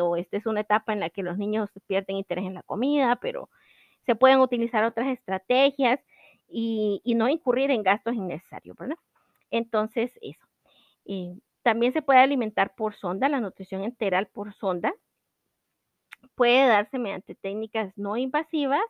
o 0.00 0.16
esta 0.16 0.36
es 0.36 0.46
una 0.46 0.60
etapa 0.60 0.92
en 0.92 1.00
la 1.00 1.10
que 1.10 1.22
los 1.22 1.36
niños 1.38 1.68
pierden 1.86 2.16
interés 2.16 2.44
en 2.46 2.54
la 2.54 2.62
comida, 2.62 3.16
pero 3.16 3.50
se 4.06 4.14
pueden 4.14 4.40
utilizar 4.40 4.84
otras 4.84 5.08
estrategias 5.08 6.00
y, 6.52 7.14
no 7.16 7.28
incurrir 7.28 7.70
en 7.70 7.82
gastos 7.82 8.14
innecesarios, 8.14 8.76
¿verdad? 8.76 8.96
Entonces, 9.50 10.18
eso. 10.22 10.46
Eh, 11.04 11.38
también 11.62 11.92
se 11.92 12.02
puede 12.02 12.20
alimentar 12.20 12.74
por 12.74 12.94
sonda, 12.94 13.28
la 13.28 13.40
nutrición 13.40 13.84
enteral 13.84 14.26
por 14.26 14.52
sonda. 14.54 14.92
Puede 16.34 16.66
darse 16.66 16.98
mediante 16.98 17.34
técnicas 17.34 17.96
no 17.96 18.16
invasivas 18.16 18.82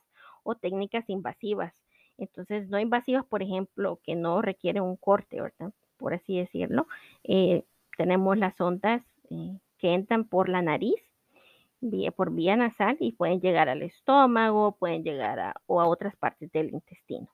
o 0.42 0.54
técnicas 0.54 1.08
invasivas. 1.08 1.74
Entonces, 2.18 2.68
no 2.68 2.78
invasivas, 2.78 3.24
por 3.24 3.42
ejemplo, 3.42 4.00
que 4.02 4.14
no 4.14 4.42
requieren 4.42 4.82
un 4.82 4.96
corte, 4.96 5.40
¿verdad? 5.40 5.72
Por 5.96 6.14
así 6.14 6.38
decirlo. 6.38 6.86
Eh, 7.24 7.64
tenemos 7.96 8.38
las 8.38 8.60
ondas 8.60 9.02
eh, 9.30 9.58
que 9.78 9.94
entran 9.94 10.24
por 10.24 10.48
la 10.48 10.62
nariz, 10.62 11.00
por 12.16 12.32
vía 12.32 12.56
nasal 12.56 12.96
y 13.00 13.12
pueden 13.12 13.40
llegar 13.40 13.68
al 13.68 13.82
estómago, 13.82 14.76
pueden 14.78 15.02
llegar 15.02 15.54
o 15.66 15.80
a 15.80 15.88
otras 15.88 16.14
partes 16.16 16.52
del 16.52 16.72
intestino. 16.72 17.28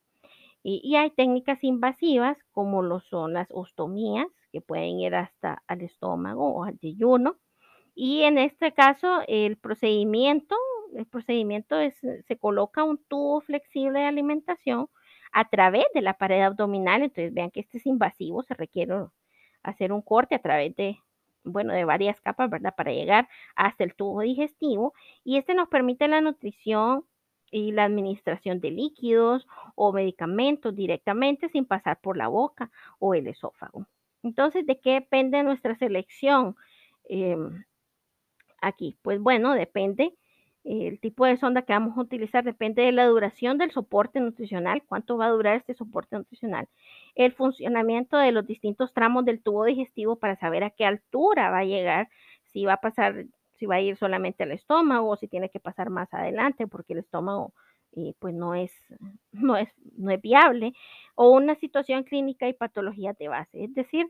Y, 0.70 0.96
hay 0.96 1.10
técnicas 1.10 1.64
invasivas 1.64 2.36
como 2.52 2.82
lo 2.82 3.00
son 3.00 3.32
las 3.32 3.48
ostomías, 3.50 4.26
que 4.52 4.60
pueden 4.60 5.00
ir 5.00 5.14
hasta 5.14 5.62
al 5.66 5.80
estómago 5.82 6.46
o 6.54 6.64
al 6.64 6.78
yeyuno. 6.78 7.38
Y 7.94 8.22
en 8.22 8.38
este 8.38 8.72
caso, 8.72 9.22
el 9.28 9.56
procedimiento, 9.56 10.56
el 10.94 11.06
procedimiento 11.06 11.78
es, 11.80 11.94
se 12.00 12.38
coloca 12.38 12.84
un 12.84 12.98
tubo 13.08 13.40
flexible 13.40 14.00
de 14.00 14.06
alimentación 14.06 14.88
a 15.32 15.48
través 15.48 15.84
de 15.94 16.02
la 16.02 16.14
pared 16.14 16.42
abdominal. 16.42 17.02
Entonces, 17.02 17.32
vean 17.34 17.50
que 17.50 17.60
este 17.60 17.78
es 17.78 17.86
invasivo, 17.86 18.42
se 18.42 18.54
requiere 18.54 18.94
hacer 19.62 19.92
un 19.92 20.02
corte 20.02 20.34
a 20.34 20.42
través 20.42 20.76
de, 20.76 20.98
bueno, 21.44 21.72
de 21.72 21.84
varias 21.84 22.20
capas, 22.20 22.50
¿verdad? 22.50 22.74
Para 22.76 22.92
llegar 22.92 23.28
hasta 23.56 23.84
el 23.84 23.94
tubo 23.94 24.20
digestivo. 24.20 24.92
Y 25.24 25.38
este 25.38 25.54
nos 25.54 25.68
permite 25.68 26.08
la 26.08 26.20
nutrición 26.20 27.04
y 27.50 27.72
la 27.72 27.84
administración 27.84 28.60
de 28.60 28.70
líquidos 28.70 29.46
o 29.74 29.92
medicamentos 29.92 30.74
directamente 30.74 31.48
sin 31.48 31.64
pasar 31.64 32.00
por 32.00 32.16
la 32.16 32.28
boca 32.28 32.70
o 32.98 33.14
el 33.14 33.26
esófago. 33.26 33.86
Entonces, 34.22 34.66
¿de 34.66 34.80
qué 34.80 34.94
depende 34.94 35.42
nuestra 35.42 35.76
selección? 35.76 36.56
Em, 37.08 37.64
aquí, 38.60 38.98
pues 39.02 39.20
bueno, 39.20 39.54
depende 39.54 40.14
el 40.68 41.00
tipo 41.00 41.24
de 41.24 41.36
sonda 41.36 41.62
que 41.62 41.72
vamos 41.72 41.96
a 41.96 42.02
utilizar 42.02 42.44
depende 42.44 42.82
de 42.82 42.92
la 42.92 43.06
duración 43.06 43.58
del 43.58 43.70
soporte 43.70 44.20
nutricional, 44.20 44.82
cuánto 44.86 45.16
va 45.16 45.26
a 45.26 45.30
durar 45.30 45.56
este 45.56 45.74
soporte 45.74 46.16
nutricional, 46.16 46.68
el 47.14 47.32
funcionamiento 47.32 48.18
de 48.18 48.32
los 48.32 48.46
distintos 48.46 48.92
tramos 48.92 49.24
del 49.24 49.40
tubo 49.42 49.64
digestivo 49.64 50.16
para 50.16 50.36
saber 50.36 50.64
a 50.64 50.70
qué 50.70 50.84
altura 50.84 51.50
va 51.50 51.60
a 51.60 51.64
llegar, 51.64 52.08
si 52.44 52.64
va 52.64 52.74
a 52.74 52.80
pasar, 52.80 53.26
si 53.58 53.66
va 53.66 53.76
a 53.76 53.80
ir 53.80 53.96
solamente 53.96 54.44
al 54.44 54.52
estómago 54.52 55.10
o 55.10 55.16
si 55.16 55.28
tiene 55.28 55.50
que 55.50 55.60
pasar 55.60 55.90
más 55.90 56.12
adelante 56.14 56.66
porque 56.66 56.94
el 56.94 57.00
estómago 57.00 57.52
eh, 57.96 58.14
pues 58.18 58.34
no 58.34 58.54
es, 58.54 58.72
no, 59.32 59.56
es, 59.56 59.68
no 59.96 60.10
es 60.10 60.20
viable, 60.20 60.72
o 61.14 61.30
una 61.30 61.54
situación 61.56 62.04
clínica 62.04 62.48
y 62.48 62.52
patología 62.54 63.14
de 63.18 63.28
base. 63.28 63.64
Es 63.64 63.74
decir, 63.74 64.06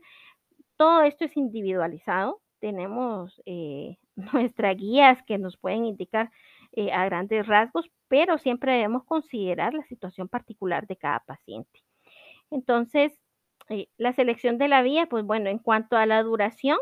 todo 0.77 1.01
esto 1.03 1.25
es 1.25 1.37
individualizado 1.37 2.41
tenemos 2.59 3.41
eh, 3.45 3.97
nuestras 4.15 4.77
guías 4.77 5.23
que 5.23 5.37
nos 5.37 5.57
pueden 5.57 5.85
indicar 5.85 6.31
eh, 6.73 6.91
a 6.91 7.05
grandes 7.05 7.47
rasgos, 7.47 7.89
pero 8.07 8.37
siempre 8.37 8.73
debemos 8.73 9.03
considerar 9.05 9.73
la 9.73 9.83
situación 9.83 10.27
particular 10.27 10.85
de 10.87 10.97
cada 10.97 11.19
paciente. 11.21 11.81
Entonces, 12.51 13.19
la 13.97 14.13
selección 14.13 14.57
de 14.57 14.67
la 14.67 14.81
vía, 14.81 15.05
pues 15.05 15.23
bueno, 15.23 15.49
en 15.49 15.59
cuanto 15.59 15.95
a 15.95 16.07
la 16.07 16.23
duración, 16.23 16.79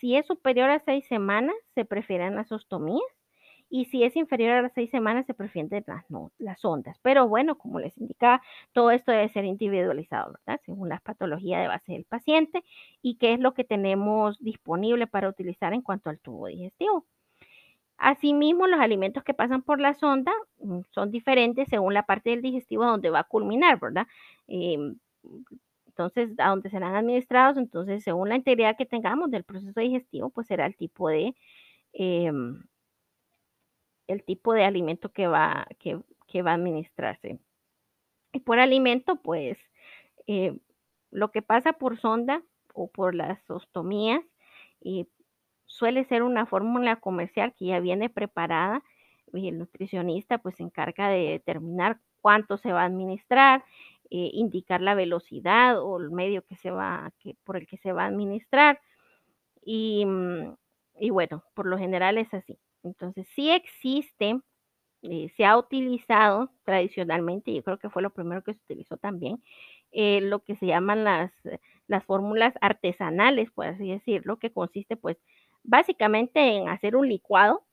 si 0.00 0.16
es 0.16 0.26
superior 0.26 0.70
a 0.70 0.78
seis 0.80 1.06
semanas, 1.06 1.54
se 1.74 1.84
prefieren 1.84 2.36
las 2.36 2.52
ostomías 2.52 3.02
y 3.70 3.86
si 3.86 4.04
es 4.04 4.14
inferior 4.16 4.52
a 4.52 4.62
las 4.62 4.72
seis 4.72 4.90
semanas 4.90 5.26
se 5.26 5.34
prefieren 5.34 5.84
las, 5.86 6.04
las 6.38 6.64
ondas. 6.64 6.98
Pero 7.02 7.26
bueno, 7.28 7.56
como 7.56 7.80
les 7.80 7.96
indicaba, 7.98 8.42
todo 8.72 8.90
esto 8.90 9.10
debe 9.10 9.28
ser 9.30 9.44
individualizado, 9.44 10.34
¿verdad? 10.46 10.60
Según 10.64 10.88
la 10.88 11.00
patología 11.00 11.60
de 11.60 11.68
base 11.68 11.92
del 11.92 12.04
paciente 12.04 12.62
y 13.02 13.16
qué 13.16 13.32
es 13.32 13.40
lo 13.40 13.54
que 13.54 13.64
tenemos 13.64 14.38
disponible 14.38 15.06
para 15.06 15.28
utilizar 15.28 15.72
en 15.72 15.82
cuanto 15.82 16.10
al 16.10 16.20
tubo 16.20 16.46
digestivo. 16.46 17.06
Asimismo, 17.96 18.66
los 18.66 18.80
alimentos 18.80 19.24
que 19.24 19.34
pasan 19.34 19.62
por 19.62 19.80
la 19.80 19.94
sonda 19.94 20.32
mm, 20.60 20.80
son 20.90 21.10
diferentes 21.10 21.68
según 21.68 21.94
la 21.94 22.04
parte 22.04 22.30
del 22.30 22.42
digestivo 22.42 22.84
donde 22.84 23.10
va 23.10 23.20
a 23.20 23.24
culminar, 23.24 23.80
¿verdad? 23.80 24.06
Em, 24.46 24.98
entonces, 25.94 26.32
a 26.38 26.48
donde 26.48 26.70
serán 26.70 26.96
administrados, 26.96 27.56
entonces, 27.56 28.02
según 28.02 28.28
la 28.28 28.36
integridad 28.36 28.76
que 28.76 28.84
tengamos 28.84 29.30
del 29.30 29.44
proceso 29.44 29.80
digestivo, 29.80 30.30
pues 30.30 30.48
será 30.48 30.66
el 30.66 30.76
tipo 30.76 31.08
de, 31.08 31.34
em, 31.92 32.64
el 34.08 34.24
tipo 34.24 34.52
de 34.54 34.64
alimento 34.64 35.12
que 35.12 35.28
va, 35.28 35.66
que, 35.78 36.42
va 36.42 36.50
a 36.50 36.54
administrarse. 36.54 37.38
Y 38.32 38.40
por 38.40 38.58
alimento, 38.58 39.16
pues 39.22 39.56
eh, 40.26 40.58
lo 41.12 41.30
que 41.30 41.42
pasa 41.42 41.74
por 41.74 41.96
sonda 42.00 42.42
o 42.74 42.88
por 42.88 43.14
las 43.14 43.48
ostomías 43.48 44.20
suele 45.66 46.04
ser 46.04 46.24
una 46.24 46.46
fórmula 46.46 46.96
comercial 46.96 47.54
que 47.54 47.66
ya 47.66 47.80
viene 47.80 48.10
preparada 48.10 48.82
y 49.32 49.48
el 49.48 49.58
nutricionista 49.58 50.38
pues 50.38 50.56
se 50.56 50.64
encarga 50.64 51.08
de 51.08 51.30
determinar 51.30 52.00
cuánto 52.20 52.56
se 52.56 52.72
va 52.72 52.82
a 52.82 52.86
administrar, 52.86 53.64
eh, 54.10 54.30
indicar 54.34 54.80
la 54.80 54.94
velocidad 54.94 55.80
o 55.82 55.98
el 55.98 56.10
medio 56.10 56.44
que 56.46 56.56
se 56.56 56.70
va, 56.70 57.12
que, 57.20 57.36
por 57.44 57.56
el 57.56 57.66
que 57.66 57.78
se 57.78 57.92
va 57.92 58.04
a 58.04 58.06
administrar. 58.08 58.80
Y, 59.64 60.04
mm, 60.06 60.54
y 61.00 61.10
bueno, 61.10 61.44
por 61.54 61.66
lo 61.66 61.78
general 61.78 62.18
es 62.18 62.32
así. 62.34 62.58
Entonces, 62.82 63.26
sí 63.34 63.50
existe, 63.50 64.40
eh, 65.02 65.30
se 65.36 65.44
ha 65.44 65.58
utilizado 65.58 66.50
tradicionalmente, 66.64 67.54
yo 67.54 67.62
creo 67.64 67.78
que 67.78 67.90
fue 67.90 68.02
lo 68.02 68.10
primero 68.10 68.42
que 68.44 68.54
se 68.54 68.60
utilizó 68.64 68.96
también, 68.96 69.42
eh, 69.92 70.20
lo 70.22 70.40
que 70.44 70.56
se 70.56 70.66
llaman 70.66 71.04
las, 71.04 71.32
las 71.88 72.04
fórmulas 72.04 72.54
artesanales, 72.60 73.50
por 73.52 73.66
así 73.66 73.90
decirlo, 73.90 74.38
que 74.38 74.52
consiste 74.52 74.96
pues 74.96 75.18
básicamente 75.62 76.40
en 76.40 76.68
hacer 76.68 76.96
un 76.96 77.08
licuado, 77.08 77.64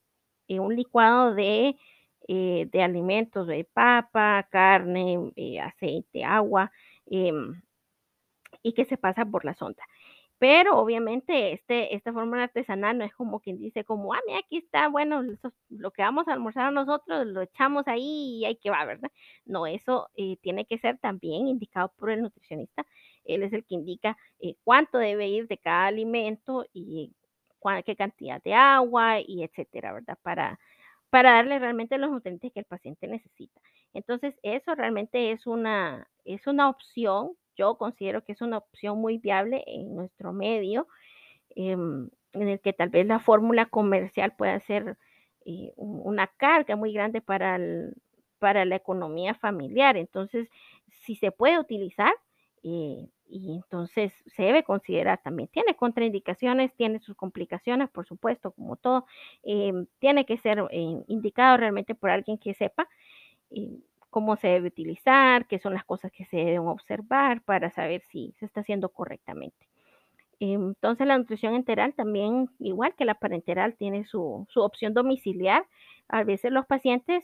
un 0.49 0.75
licuado 0.75 1.33
de, 1.33 1.77
de 2.27 2.83
alimentos, 2.83 3.47
de 3.47 3.63
papa, 3.65 4.47
carne, 4.51 5.31
aceite, 5.61 6.23
agua, 6.23 6.71
em, 7.07 7.61
y 8.63 8.73
que 8.73 8.85
se 8.85 8.97
pasa 8.97 9.25
por 9.25 9.45
la 9.45 9.53
sonda. 9.55 9.83
Pero 10.41 10.79
obviamente 10.79 11.53
este, 11.53 11.93
esta 11.95 12.11
fórmula 12.11 12.45
artesanal 12.45 12.97
no 12.97 13.05
es 13.05 13.13
como 13.13 13.41
quien 13.41 13.59
dice 13.59 13.83
como, 13.83 14.11
ah, 14.15 14.19
mira, 14.25 14.39
aquí 14.39 14.57
está, 14.57 14.87
bueno, 14.89 15.21
lo 15.69 15.91
que 15.91 16.01
vamos 16.01 16.27
a 16.27 16.33
almorzar 16.33 16.73
nosotros, 16.73 17.27
lo 17.27 17.43
echamos 17.43 17.87
ahí 17.87 18.39
y 18.39 18.45
ahí 18.45 18.55
que 18.55 18.71
va, 18.71 18.83
¿verdad? 18.85 19.11
No, 19.45 19.67
eso 19.67 20.09
eh, 20.15 20.37
tiene 20.41 20.65
que 20.65 20.79
ser 20.79 20.97
también 20.97 21.47
indicado 21.47 21.93
por 21.95 22.09
el 22.09 22.23
nutricionista. 22.23 22.87
Él 23.23 23.43
es 23.43 23.53
el 23.53 23.63
que 23.65 23.75
indica 23.75 24.17
eh, 24.39 24.55
cuánto 24.63 24.97
debe 24.97 25.27
ir 25.27 25.47
de 25.47 25.59
cada 25.59 25.85
alimento 25.85 26.65
y 26.73 27.13
qué 27.85 27.95
cantidad 27.95 28.41
de 28.41 28.55
agua 28.55 29.19
y 29.21 29.43
etcétera, 29.43 29.93
¿verdad? 29.93 30.17
Para, 30.23 30.59
para 31.11 31.33
darle 31.33 31.59
realmente 31.59 31.99
los 31.99 32.09
nutrientes 32.09 32.51
que 32.51 32.61
el 32.61 32.65
paciente 32.65 33.07
necesita. 33.07 33.61
Entonces, 33.93 34.33
eso 34.41 34.73
realmente 34.73 35.31
es 35.31 35.45
una, 35.45 36.07
es 36.25 36.47
una 36.47 36.69
opción 36.69 37.37
yo 37.57 37.77
considero 37.77 38.23
que 38.23 38.31
es 38.31 38.41
una 38.41 38.57
opción 38.57 38.99
muy 38.99 39.17
viable 39.17 39.63
en 39.67 39.95
nuestro 39.95 40.33
medio, 40.33 40.87
em, 41.55 42.09
en 42.33 42.47
el 42.47 42.59
que 42.61 42.73
tal 42.73 42.89
vez 42.89 43.05
la 43.05 43.19
fórmula 43.19 43.67
comercial 43.67 44.33
pueda 44.35 44.59
ser 44.61 44.97
eh, 45.45 45.73
una 45.75 46.27
carga 46.27 46.75
muy 46.75 46.93
grande 46.93 47.21
para, 47.21 47.59
para 48.39 48.65
la 48.65 48.75
economía 48.75 49.35
familiar. 49.35 49.97
Entonces, 49.97 50.47
si 50.87 51.15
se 51.15 51.31
puede 51.31 51.59
utilizar, 51.59 52.13
eh, 52.63 53.07
y 53.31 53.55
entonces 53.55 54.13
se 54.27 54.43
debe 54.43 54.63
considerar 54.63 55.21
también. 55.23 55.49
Tiene 55.49 55.75
contraindicaciones, 55.75 56.73
tiene 56.75 56.99
sus 56.99 57.15
complicaciones, 57.15 57.89
por 57.89 58.05
supuesto, 58.05 58.51
como 58.51 58.75
todo. 58.75 59.05
Em, 59.43 59.87
tiene 59.99 60.25
que 60.25 60.37
ser 60.37 60.59
eh, 60.71 61.03
indicado 61.07 61.57
realmente 61.57 61.95
por 61.95 62.09
alguien 62.09 62.37
que 62.37 62.53
sepa 62.53 62.87
cómo 64.09 64.35
se 64.35 64.47
debe 64.47 64.67
utilizar, 64.67 65.47
qué 65.47 65.59
son 65.59 65.73
las 65.73 65.85
cosas 65.85 66.11
que 66.11 66.25
se 66.25 66.37
deben 66.37 66.67
observar 66.67 67.41
para 67.41 67.71
saber 67.71 68.03
si 68.11 68.33
se 68.37 68.45
está 68.45 68.61
haciendo 68.61 68.89
correctamente. 68.89 69.67
Entonces 70.39 71.07
la 71.07 71.17
nutrición 71.17 71.53
enteral 71.53 71.93
también, 71.93 72.49
igual 72.59 72.95
que 72.95 73.05
la 73.05 73.15
parenteral, 73.15 73.75
tiene 73.75 74.05
su, 74.05 74.47
opción 74.55 74.93
domiciliar. 74.93 75.65
A 76.07 76.23
veces 76.23 76.51
los 76.51 76.65
pacientes 76.65 77.23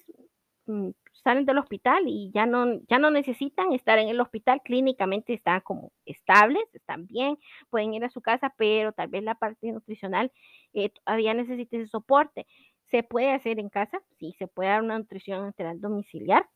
salen 1.24 1.46
del 1.46 1.58
hospital 1.58 2.04
y 2.08 2.32
ya 2.34 2.46
no, 2.46 2.80
ya 2.88 3.00
no 3.00 3.12
necesitan 3.12 3.74
estar 3.74 4.00
en 4.00 4.10
el 4.10 4.20
hospital, 4.22 4.62
clínicamente 4.64 5.34
están 5.34 5.62
como 5.62 5.92
estables, 6.06 6.64
están 6.74 7.08
bien, 7.08 7.38
pueden 7.70 7.94
ir 7.94 8.04
a 8.06 8.10
su 8.10 8.22
casa, 8.22 8.54
pero 8.58 8.92
tal 8.92 9.10
vez 9.10 9.24
la 9.24 9.36
parte 9.36 9.72
nutricional 9.72 10.32
eh, 10.74 10.90
todavía 10.90 11.34
necesita 11.34 11.78
ese 11.78 11.88
soporte. 11.88 12.48
¿Se 12.90 13.04
puede 13.04 13.32
hacer 13.32 13.60
en 13.60 13.70
casa? 13.70 14.02
Sí, 14.20 14.34
se 14.40 14.48
puede 14.48 14.70
dar 14.70 14.84
una 14.84 14.98
nutrición 14.98 15.46
enteral 15.46 15.82
domiciliar 15.82 16.48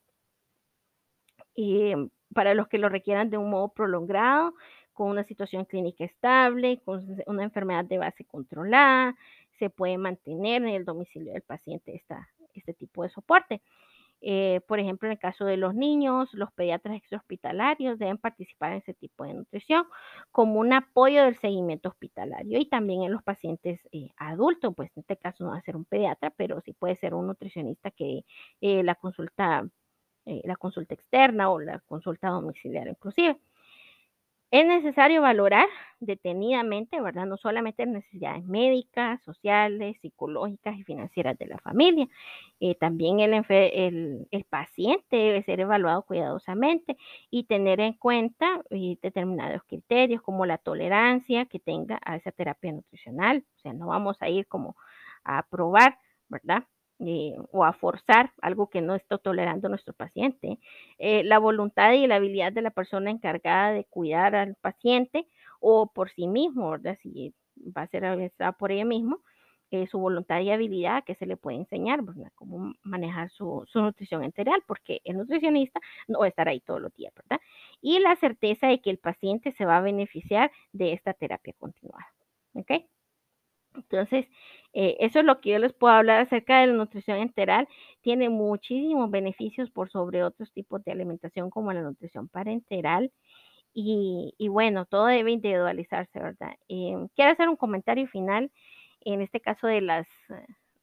eh, 1.56 1.95
para 2.34 2.54
los 2.54 2.67
que 2.67 2.78
lo 2.78 2.89
requieran 2.89 3.30
de 3.30 3.38
un 3.38 3.50
modo 3.50 3.69
prolongado, 3.69 4.54
con 4.93 5.10
una 5.10 5.24
situación 5.24 5.65
clínica 5.65 6.06
estable, 6.06 6.82
con 6.86 7.06
una 7.26 7.43
enfermedad 7.43 7.86
de 7.86 7.97
base 7.97 8.26
controlada, 8.26 9.15
se 9.58 9.69
puede 9.69 9.97
mantener 9.97 10.63
en 10.63 10.69
el 10.69 10.86
domicilio 10.86 11.34
del 11.34 11.41
paciente 11.41 11.95
esta, 11.95 12.30
este 12.54 12.74
tipo 12.74 13.04
de 13.04 13.10
soporte. 13.10 13.62
Eh, 14.21 14.62
por 14.67 14.79
ejemplo, 14.79 15.07
en 15.07 15.13
el 15.13 15.19
caso 15.19 15.45
de 15.45 15.57
los 15.57 15.73
niños, 15.75 16.29
los 16.34 16.51
pediatras 16.53 16.95
extrahospitalarios 16.97 17.97
deben 17.99 18.17
participar 18.19 18.71
en 18.73 18.77
ese 18.79 18.93
tipo 18.93 19.23
de 19.25 19.34
nutrición 19.34 19.86
como 20.31 20.60
un 20.60 20.73
apoyo 20.73 21.23
del 21.23 21.39
seguimiento 21.39 21.89
hospitalario 21.89 22.60
y 22.60 22.67
también 22.69 23.03
en 23.03 23.12
los 23.12 23.23
pacientes 23.23 23.79
eh, 23.91 24.10
adultos, 24.17 24.73
pues 24.75 24.91
en 24.95 25.01
este 25.01 25.17
caso 25.17 25.43
no 25.43 25.51
va 25.51 25.57
a 25.57 25.62
ser 25.62 25.75
un 25.75 25.86
pediatra, 25.86 26.31
pero 26.38 26.62
sí 26.62 26.73
puede 26.73 26.95
ser 26.97 27.13
un 27.15 27.27
nutricionista 27.27 27.91
que 27.91 28.23
eh, 28.62 28.84
la 28.84 28.95
consulta 28.95 29.67
eh, 30.25 30.41
la 30.45 30.55
consulta 30.55 30.93
externa 30.93 31.49
o 31.49 31.60
la 31.60 31.79
consulta 31.79 32.29
domiciliar 32.29 32.88
inclusive. 32.88 33.39
Es 34.51 34.65
necesario 34.67 35.21
valorar 35.21 35.67
detenidamente, 36.01 36.99
¿verdad? 36.99 37.25
No 37.25 37.37
solamente 37.37 37.85
necesidades 37.85 38.43
médicas, 38.43 39.21
sociales, 39.23 39.95
psicológicas 40.01 40.77
y 40.77 40.83
financieras 40.83 41.37
de 41.37 41.47
la 41.47 41.57
familia. 41.59 42.09
Eh, 42.59 42.75
también 42.75 43.21
el, 43.21 44.27
paciente 44.49 45.15
debe 45.15 45.43
ser 45.43 45.61
evaluado 45.61 46.01
cuidadosamente 46.03 46.97
y 47.29 47.45
tener 47.45 47.79
en 47.79 47.93
cuenta 47.93 48.61
eh, 48.71 48.97
determinados 49.01 49.63
criterios 49.63 50.21
como 50.21 50.45
la 50.45 50.57
tolerancia 50.57 51.45
que 51.45 51.59
tenga 51.59 51.99
a 52.03 52.17
esa 52.17 52.31
terapia 52.33 52.73
nutricional. 52.73 53.45
O 53.55 53.59
sea, 53.59 53.71
no 53.73 53.87
vamos 53.87 54.17
a 54.21 54.27
ir 54.27 54.47
como 54.47 54.75
a 55.23 55.43
probar, 55.43 55.97
¿verdad? 56.27 56.65
Eh, 57.03 57.35
o 57.51 57.65
a 57.65 57.73
forzar 57.73 58.31
algo 58.43 58.69
que 58.69 58.79
no 58.79 58.93
está 58.93 59.17
tolerando 59.17 59.69
nuestro 59.69 59.91
paciente. 59.91 60.59
Eh, 60.99 61.23
la 61.23 61.39
voluntad 61.39 61.93
y 61.93 62.05
la 62.05 62.17
habilidad 62.17 62.53
de 62.53 62.61
la 62.61 62.69
persona 62.69 63.09
encargada 63.09 63.71
de 63.73 63.85
cuidar 63.85 64.35
al 64.35 64.53
paciente 64.55 65.27
o 65.59 65.87
por 65.87 66.11
sí 66.11 66.27
mismo, 66.27 66.69
¿verdad? 66.69 66.99
Si 67.01 67.33
va 67.57 67.83
a 67.83 67.87
ser 67.87 68.03
por 68.59 68.71
ella 68.71 68.85
mismo, 68.85 69.19
eh, 69.71 69.87
su 69.87 69.97
voluntad 69.97 70.41
y 70.41 70.51
habilidad 70.51 71.03
que 71.03 71.15
se 71.15 71.25
le 71.25 71.37
puede 71.37 71.57
enseñar, 71.57 72.03
¿verdad? 72.03 72.31
Cómo 72.35 72.73
manejar 72.83 73.31
su, 73.31 73.63
su, 73.67 73.81
nutrición 73.81 74.23
enteral, 74.23 74.61
porque 74.67 75.01
el 75.03 75.17
nutricionista 75.17 75.79
no 76.07 76.19
va 76.19 76.25
a 76.25 76.29
estar 76.29 76.47
ahí 76.49 76.59
todos 76.59 76.81
los 76.81 76.93
días, 76.93 77.13
¿verdad? 77.15 77.39
Y 77.81 77.99
la 77.99 78.15
certeza 78.17 78.67
de 78.67 78.79
que 78.79 78.91
el 78.91 78.99
paciente 78.99 79.53
se 79.53 79.65
va 79.65 79.77
a 79.77 79.81
beneficiar 79.81 80.51
de 80.71 80.93
esta 80.93 81.13
terapia 81.13 81.53
continuada, 81.57 82.05
¿ok? 82.53 82.71
Entonces, 83.75 84.27
eh, 84.73 84.97
eso 84.99 85.19
es 85.19 85.25
lo 85.25 85.41
que 85.41 85.51
yo 85.51 85.60
les 85.60 85.73
puedo 85.73 85.93
hablar 85.93 86.21
acerca 86.21 86.60
de 86.62 86.67
la 86.67 86.73
nutrición 86.73 87.17
enteral. 87.19 87.67
Tiene 88.01 88.29
muchísimos 88.29 89.10
beneficios 89.12 89.69
por 89.71 89.89
sobre 89.91 90.23
otros 90.23 90.51
tipos 90.53 90.84
de 90.84 90.91
alimentación 90.91 91.49
como 91.49 91.73
la 91.73 91.81
nutrición 91.81 92.27
parenteral. 92.29 93.12
Y, 93.73 94.34
y 94.38 94.49
bueno, 94.49 94.86
todo 94.86 95.07
debe 95.07 95.31
individualizarse, 95.31 96.19
¿verdad? 96.19 96.53
Eh, 96.69 96.95
quiero 97.15 97.31
hacer 97.31 97.49
un 97.49 97.57
comentario 97.57 98.07
final, 98.07 98.51
en 99.01 99.21
este 99.21 99.41
caso 99.41 99.67
de 99.67 99.81
las, 99.81 100.07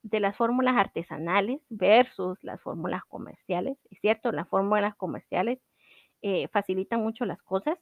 de 0.03 0.21
las 0.21 0.37
fórmulas 0.37 0.77
artesanales 0.77 1.61
versus 1.69 2.39
las 2.43 2.61
fórmulas 2.63 3.03
comerciales. 3.09 3.79
Es 3.91 4.01
cierto, 4.01 4.33
las 4.33 4.49
fórmulas 4.49 4.95
comerciales 4.97 5.59
eh, 6.23 6.49
facilitan 6.49 7.01
mucho 7.03 7.25
las 7.27 7.43
cosas 7.43 7.79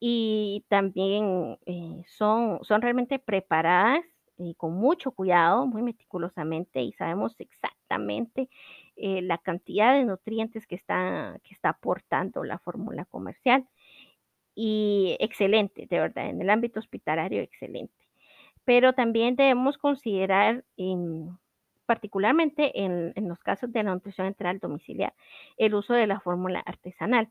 y 0.00 0.64
también 0.68 1.58
eh, 1.66 2.02
son, 2.06 2.58
son 2.64 2.80
realmente 2.80 3.18
preparadas 3.18 4.02
eh, 4.38 4.54
con 4.56 4.72
mucho 4.72 5.12
cuidado, 5.12 5.66
muy 5.66 5.82
meticulosamente 5.82 6.80
y 6.80 6.92
sabemos 6.92 7.38
exactamente 7.38 8.48
eh, 8.96 9.20
la 9.20 9.36
cantidad 9.36 9.92
de 9.92 10.04
nutrientes 10.06 10.66
que 10.66 10.76
está, 10.76 11.38
que 11.44 11.52
está 11.52 11.70
aportando 11.70 12.42
la 12.44 12.58
fórmula 12.58 13.04
comercial. 13.04 13.68
Y 14.54 15.16
excelente, 15.20 15.86
de 15.86 16.00
verdad, 16.00 16.28
en 16.28 16.40
el 16.40 16.50
ámbito 16.50 16.80
hospitalario, 16.80 17.42
excelente. 17.42 17.94
Pero 18.64 18.94
también 18.94 19.36
debemos 19.36 19.78
considerar, 19.78 20.64
en, 20.76 21.38
particularmente 21.86 22.82
en, 22.82 23.12
en, 23.16 23.28
los 23.28 23.40
casos 23.40 23.72
de 23.72 23.82
la 23.82 23.94
nutrición 23.94 24.26
enteral 24.26 24.58
domiciliar, 24.58 25.14
el 25.58 25.74
uso 25.74 25.94
de 25.94 26.06
la 26.06 26.20
fórmula 26.20 26.60
artesanal. 26.60 27.30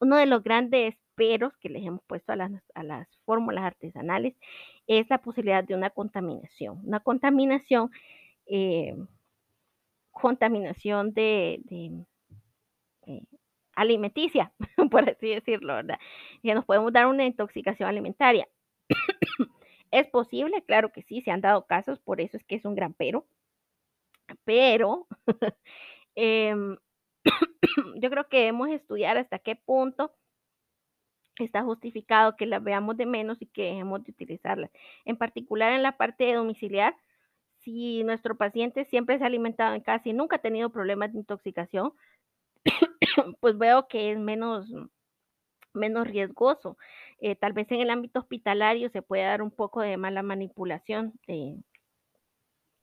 Uno 0.00 0.16
de 0.16 0.26
los 0.26 0.42
grandes 0.42 0.96
peros 1.14 1.56
que 1.58 1.68
les 1.68 1.84
hemos 1.84 2.02
puesto 2.06 2.32
a 2.32 2.36
las, 2.36 2.52
a 2.74 2.82
las 2.82 3.08
fórmulas 3.24 3.64
artesanales 3.64 4.34
es 4.86 5.08
la 5.10 5.18
posibilidad 5.18 5.64
de 5.64 5.74
una 5.74 5.90
contaminación. 5.90 6.80
Una 6.84 7.00
contaminación, 7.00 7.90
eh, 8.46 8.94
contaminación 10.12 11.12
de, 11.12 11.60
de 11.64 12.04
eh, 13.06 13.22
alimenticia, 13.74 14.52
por 14.90 15.08
así 15.08 15.28
decirlo, 15.28 15.74
¿verdad? 15.74 15.98
Que 16.42 16.54
nos 16.54 16.64
podemos 16.64 16.92
dar 16.92 17.06
una 17.06 17.24
intoxicación 17.24 17.88
alimentaria. 17.88 18.48
¿Es 19.90 20.08
posible? 20.08 20.62
Claro 20.66 20.92
que 20.92 21.02
sí, 21.02 21.20
se 21.22 21.30
han 21.30 21.40
dado 21.40 21.66
casos, 21.66 22.00
por 22.00 22.20
eso 22.20 22.36
es 22.36 22.44
que 22.44 22.56
es 22.56 22.64
un 22.64 22.74
gran 22.74 22.94
pero. 22.94 23.26
Pero 24.44 25.06
eh, 26.16 26.54
yo 27.96 28.10
creo 28.10 28.28
que 28.28 28.38
debemos 28.38 28.68
estudiar 28.70 29.16
hasta 29.16 29.38
qué 29.38 29.56
punto 29.56 30.12
está 31.38 31.62
justificado 31.62 32.36
que 32.36 32.46
las 32.46 32.62
veamos 32.62 32.96
de 32.96 33.06
menos 33.06 33.40
y 33.40 33.46
que 33.46 33.64
dejemos 33.64 34.04
de 34.04 34.12
utilizarlas. 34.12 34.70
En 35.04 35.16
particular 35.16 35.72
en 35.72 35.82
la 35.82 35.96
parte 35.96 36.32
domiciliar, 36.32 36.94
si 37.58 38.04
nuestro 38.04 38.36
paciente 38.36 38.84
siempre 38.84 39.18
se 39.18 39.24
ha 39.24 39.26
alimentado 39.26 39.74
en 39.74 39.80
casa 39.80 40.08
y 40.08 40.12
nunca 40.12 40.36
ha 40.36 40.42
tenido 40.42 40.70
problemas 40.70 41.12
de 41.12 41.18
intoxicación, 41.18 41.92
pues 43.40 43.58
veo 43.58 43.88
que 43.88 44.12
es 44.12 44.18
menos, 44.18 44.70
menos 45.72 46.06
riesgoso. 46.06 46.76
Eh, 47.20 47.36
tal 47.36 47.52
vez 47.52 47.70
en 47.72 47.80
el 47.80 47.90
ámbito 47.90 48.20
hospitalario 48.20 48.90
se 48.90 49.02
puede 49.02 49.24
dar 49.24 49.42
un 49.42 49.50
poco 49.50 49.80
de 49.80 49.96
mala 49.96 50.22
manipulación 50.22 51.14
eh, 51.26 51.56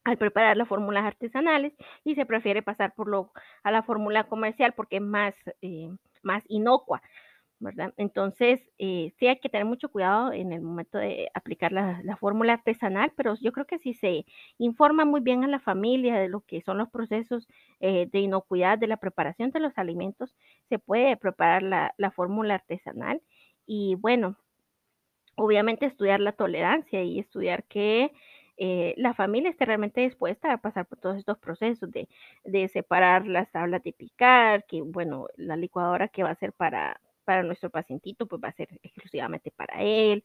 al 0.03 0.17
preparar 0.17 0.57
las 0.57 0.67
fórmulas 0.67 1.05
artesanales 1.05 1.73
y 2.03 2.15
se 2.15 2.25
prefiere 2.25 2.61
pasar 2.61 2.93
por 2.95 3.07
lo, 3.07 3.31
a 3.63 3.71
la 3.71 3.83
fórmula 3.83 4.25
comercial 4.25 4.73
porque 4.73 4.97
es 4.97 5.01
más, 5.01 5.35
eh, 5.61 5.89
más 6.23 6.43
inocua. 6.47 7.01
¿verdad? 7.61 7.93
Entonces, 7.97 8.59
eh, 8.79 9.13
sí 9.19 9.27
hay 9.27 9.39
que 9.39 9.47
tener 9.47 9.65
mucho 9.65 9.89
cuidado 9.89 10.33
en 10.33 10.51
el 10.51 10.61
momento 10.61 10.97
de 10.97 11.29
aplicar 11.35 11.71
la, 11.71 12.01
la, 12.03 12.17
fórmula 12.17 12.53
artesanal, 12.53 13.13
pero 13.15 13.35
yo 13.39 13.51
creo 13.51 13.67
que 13.67 13.77
si 13.77 13.93
se 13.93 14.25
informa 14.57 15.05
muy 15.05 15.21
bien 15.21 15.43
a 15.43 15.47
la 15.47 15.59
familia 15.59 16.15
de 16.15 16.27
lo 16.27 16.41
que 16.41 16.61
son 16.63 16.79
los 16.79 16.89
procesos 16.89 17.47
eh, 17.79 18.07
de 18.11 18.19
inocuidad 18.19 18.79
de 18.79 18.87
la 18.87 18.97
preparación 18.97 19.51
de 19.51 19.59
los 19.59 19.77
alimentos, 19.77 20.35
se 20.69 20.79
puede 20.79 21.15
preparar 21.17 21.61
la, 21.61 21.93
la 21.97 22.09
fórmula 22.09 22.55
artesanal 22.55 23.21
y 23.67 23.93
bueno, 23.93 24.35
obviamente 25.35 25.85
estudiar 25.85 26.19
la 26.19 26.31
tolerancia 26.31 27.03
y 27.03 27.19
estudiar 27.19 27.63
que 27.65 28.11
eh, 28.63 28.93
la 28.97 29.13
familia 29.13 29.49
esté 29.49 29.65
realmente 29.65 30.01
dispuesta 30.01 30.53
a 30.53 30.57
pasar 30.59 30.85
por 30.85 30.99
todos 30.99 31.17
estos 31.17 31.37
procesos 31.39 31.89
de, 31.91 32.07
de 32.45 32.67
separar 32.67 33.25
las 33.27 33.51
tablas 33.51 33.83
de 33.83 33.93
picar, 33.93 34.65
que 34.67 34.81
bueno, 34.81 35.27
la 35.37 35.55
licuadora 35.55 36.07
que 36.09 36.23
va 36.23 36.29
a 36.31 36.35
ser 36.35 36.53
para 36.53 36.99
para 37.23 37.43
nuestro 37.43 37.69
pacientito, 37.69 38.25
pues 38.25 38.41
va 38.43 38.49
a 38.49 38.53
ser 38.53 38.67
exclusivamente 38.83 39.51
para 39.51 39.81
él. 39.81 40.23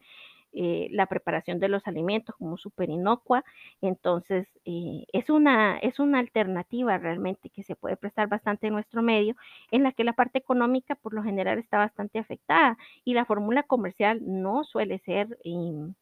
Eh, 0.53 0.88
la 0.90 1.07
preparación 1.07 1.59
de 1.61 1.68
los 1.68 1.87
alimentos 1.87 2.35
como 2.37 2.57
súper 2.57 2.88
inocua. 2.88 3.44
Entonces, 3.83 4.49
eh, 4.64 5.05
es, 5.12 5.29
una, 5.29 5.79
es 5.79 5.99
una 5.99 6.18
alternativa 6.18 6.96
realmente 6.99 7.51
que 7.51 7.62
se 7.62 7.77
puede 7.77 7.96
prestar 7.96 8.29
bastante 8.29 8.68
en 8.68 8.72
nuestro 8.72 9.03
medio, 9.03 9.37
en 9.70 9.83
la 9.83 9.92
que 9.92 10.05
la 10.05 10.14
parte 10.14 10.38
económica 10.38 10.94
por 10.94 11.12
lo 11.14 11.22
general 11.22 11.59
está 11.59 11.79
bastante 11.79 12.18
afectada 12.18 12.79
y 13.05 13.12
la 13.14 13.27
fórmula 13.27 13.64
comercial 13.64 14.20
no 14.25 14.64
suele 14.64 14.99
ser 15.01 15.38
eh, 15.44 15.92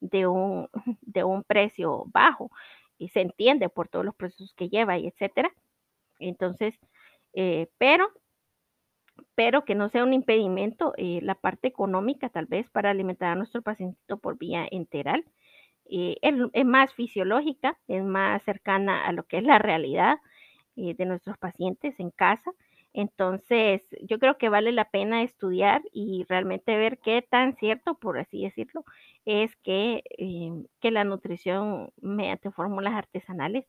de, 0.00 0.26
un, 0.26 0.68
de 1.02 1.24
un 1.24 1.42
precio 1.44 2.04
bajo 2.08 2.50
y 2.98 3.08
se 3.08 3.20
entiende 3.20 3.68
por 3.68 3.88
todos 3.88 4.04
los 4.04 4.14
procesos 4.14 4.54
que 4.54 4.68
lleva 4.68 4.98
y 4.98 5.06
etcétera. 5.06 5.50
Entonces, 6.18 6.74
eh, 7.34 7.68
pero 7.78 8.08
pero 9.34 9.64
que 9.64 9.74
no 9.74 9.88
sea 9.88 10.04
un 10.04 10.12
impedimento 10.12 10.92
eh, 10.96 11.20
la 11.22 11.34
parte 11.34 11.68
económica 11.68 12.28
tal 12.28 12.46
vez 12.46 12.68
para 12.70 12.90
alimentar 12.90 13.30
a 13.30 13.34
nuestro 13.34 13.62
paciente 13.62 13.98
por 14.16 14.38
vía 14.38 14.66
enteral. 14.70 15.24
Eh, 15.90 16.16
es, 16.22 16.64
más 16.66 16.92
fisiológica, 16.94 17.78
es 17.86 18.02
más 18.02 18.42
cercana 18.44 19.06
a 19.06 19.12
lo 19.12 19.24
que 19.24 19.38
es 19.38 19.44
la 19.44 19.58
realidad 19.58 20.18
de 20.74 21.06
nuestros 21.06 21.38
pacientes 21.38 21.98
en 21.98 22.10
casa. 22.10 22.50
Entonces, 22.96 23.82
yo 24.02 24.18
creo 24.18 24.38
que 24.38 24.48
vale 24.48 24.72
la 24.72 24.90
pena 24.90 25.22
estudiar 25.22 25.82
y 25.92 26.24
realmente 26.28 26.76
ver 26.78 26.98
qué 27.00 27.20
tan 27.22 27.54
cierto, 27.56 27.94
por 27.98 28.18
así 28.18 28.42
decirlo, 28.42 28.84
es 29.26 29.54
que, 29.56 30.02
eh, 30.18 30.50
que 30.80 30.90
la 30.90 31.04
nutrición 31.04 31.90
mediante 32.00 32.50
fórmulas 32.50 32.94
artesanales 32.94 33.66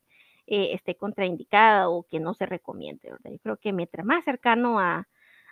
eh, 0.47 0.73
esté 0.73 0.95
contraindicada 0.95 1.89
o 1.89 2.03
que 2.03 2.19
no 2.21 2.33
se 2.35 2.45
recomiende. 2.45 3.11
¿verdad? 3.11 3.31
Yo 3.31 3.39
creo 3.39 3.57
que 3.57 3.73
mientras 3.73 4.05
más 4.05 4.23
cercano 4.23 4.79
a, 4.79 5.07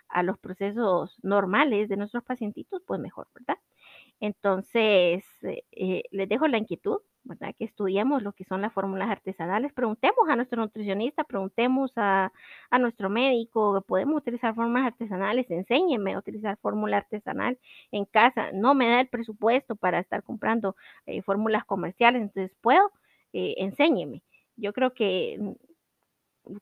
a 0.08 0.22
los 0.22 0.38
procesos 0.38 1.18
normales 1.22 1.88
de 1.90 1.96
nuestros 1.98 2.24
pacientitos, 2.24 2.82
pues 2.86 2.98
mejor, 3.00 3.28
¿verdad? 3.34 3.58
Entonces, 4.20 5.24
eh, 5.42 6.02
les 6.10 6.28
dejo 6.28 6.48
la 6.48 6.58
inquietud, 6.58 6.98
¿verdad? 7.24 7.54
Que 7.58 7.64
estudiemos 7.66 8.22
lo 8.22 8.32
que 8.32 8.44
son 8.44 8.62
las 8.62 8.72
fórmulas 8.72 9.10
artesanales. 9.10 9.72
Preguntemos 9.74 10.28
a 10.28 10.36
nuestro 10.36 10.62
nutricionista, 10.62 11.24
preguntemos 11.24 11.92
a, 11.96 12.32
a 12.70 12.78
nuestro 12.78 13.10
médico, 13.10 13.82
¿podemos 13.86 14.16
utilizar 14.18 14.54
fórmulas 14.54 14.86
artesanales? 14.86 15.50
Enséñeme 15.50 16.14
a 16.14 16.18
utilizar 16.18 16.56
fórmula 16.58 16.98
artesanal 16.98 17.58
en 17.92 18.04
casa. 18.06 18.52
No 18.52 18.74
me 18.74 18.88
da 18.88 19.00
el 19.00 19.08
presupuesto 19.08 19.76
para 19.76 19.98
estar 20.00 20.22
comprando 20.22 20.76
eh, 21.06 21.22
fórmulas 21.22 21.64
comerciales, 21.64 22.22
entonces 22.22 22.56
puedo, 22.62 22.90
eh, 23.32 23.54
enséñeme. 23.58 24.22
Yo 24.56 24.72
creo 24.72 24.94
que 24.94 25.38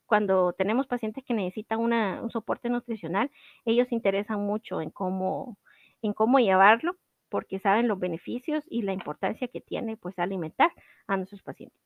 cuando 0.07 0.53
tenemos 0.55 0.87
pacientes 0.87 1.25
que 1.25 1.35
necesitan 1.35 1.81
una, 1.81 2.23
un 2.23 2.31
soporte 2.31 2.69
nutricional, 2.69 3.31
ellos 3.65 3.89
se 3.89 3.95
interesan 3.95 4.41
mucho 4.41 4.81
en 4.81 4.91
cómo, 4.91 5.59
en 6.03 6.13
cómo 6.15 6.39
llevarlo, 6.39 6.97
porque 7.29 7.59
saben 7.59 7.89
los 7.89 7.99
beneficios 7.99 8.65
y 8.69 8.83
la 8.83 8.93
importancia 8.93 9.49
que 9.49 9.61
tiene 9.61 9.97
pues 9.97 10.19
alimentar 10.19 10.71
a 11.07 11.17
nuestros 11.17 11.43
pacientes. 11.43 11.81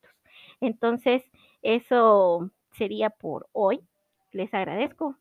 Entonces, 0.61 1.23
eso 1.63 2.51
sería 2.73 3.11
por 3.11 3.49
hoy. 3.53 3.81
Les 4.33 4.53
agradezco 4.55 5.17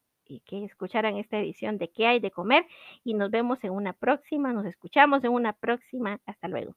que 0.45 0.65
escucharan 0.65 1.17
esta 1.17 1.39
edición 1.39 1.77
de 1.77 1.89
¿Qué 1.89 2.06
hay 2.06 2.19
de 2.19 2.32
comer? 2.32 2.65
Y 3.03 3.13
nos 3.13 3.32
vemos 3.32 3.63
en 3.63 3.71
una 3.71 3.93
próxima, 3.93 4.51
nos 4.51 4.65
escuchamos 4.65 5.23
en 5.23 5.32
una 5.32 5.53
próxima. 5.53 6.19
Hasta 6.25 6.47
luego. 6.47 6.75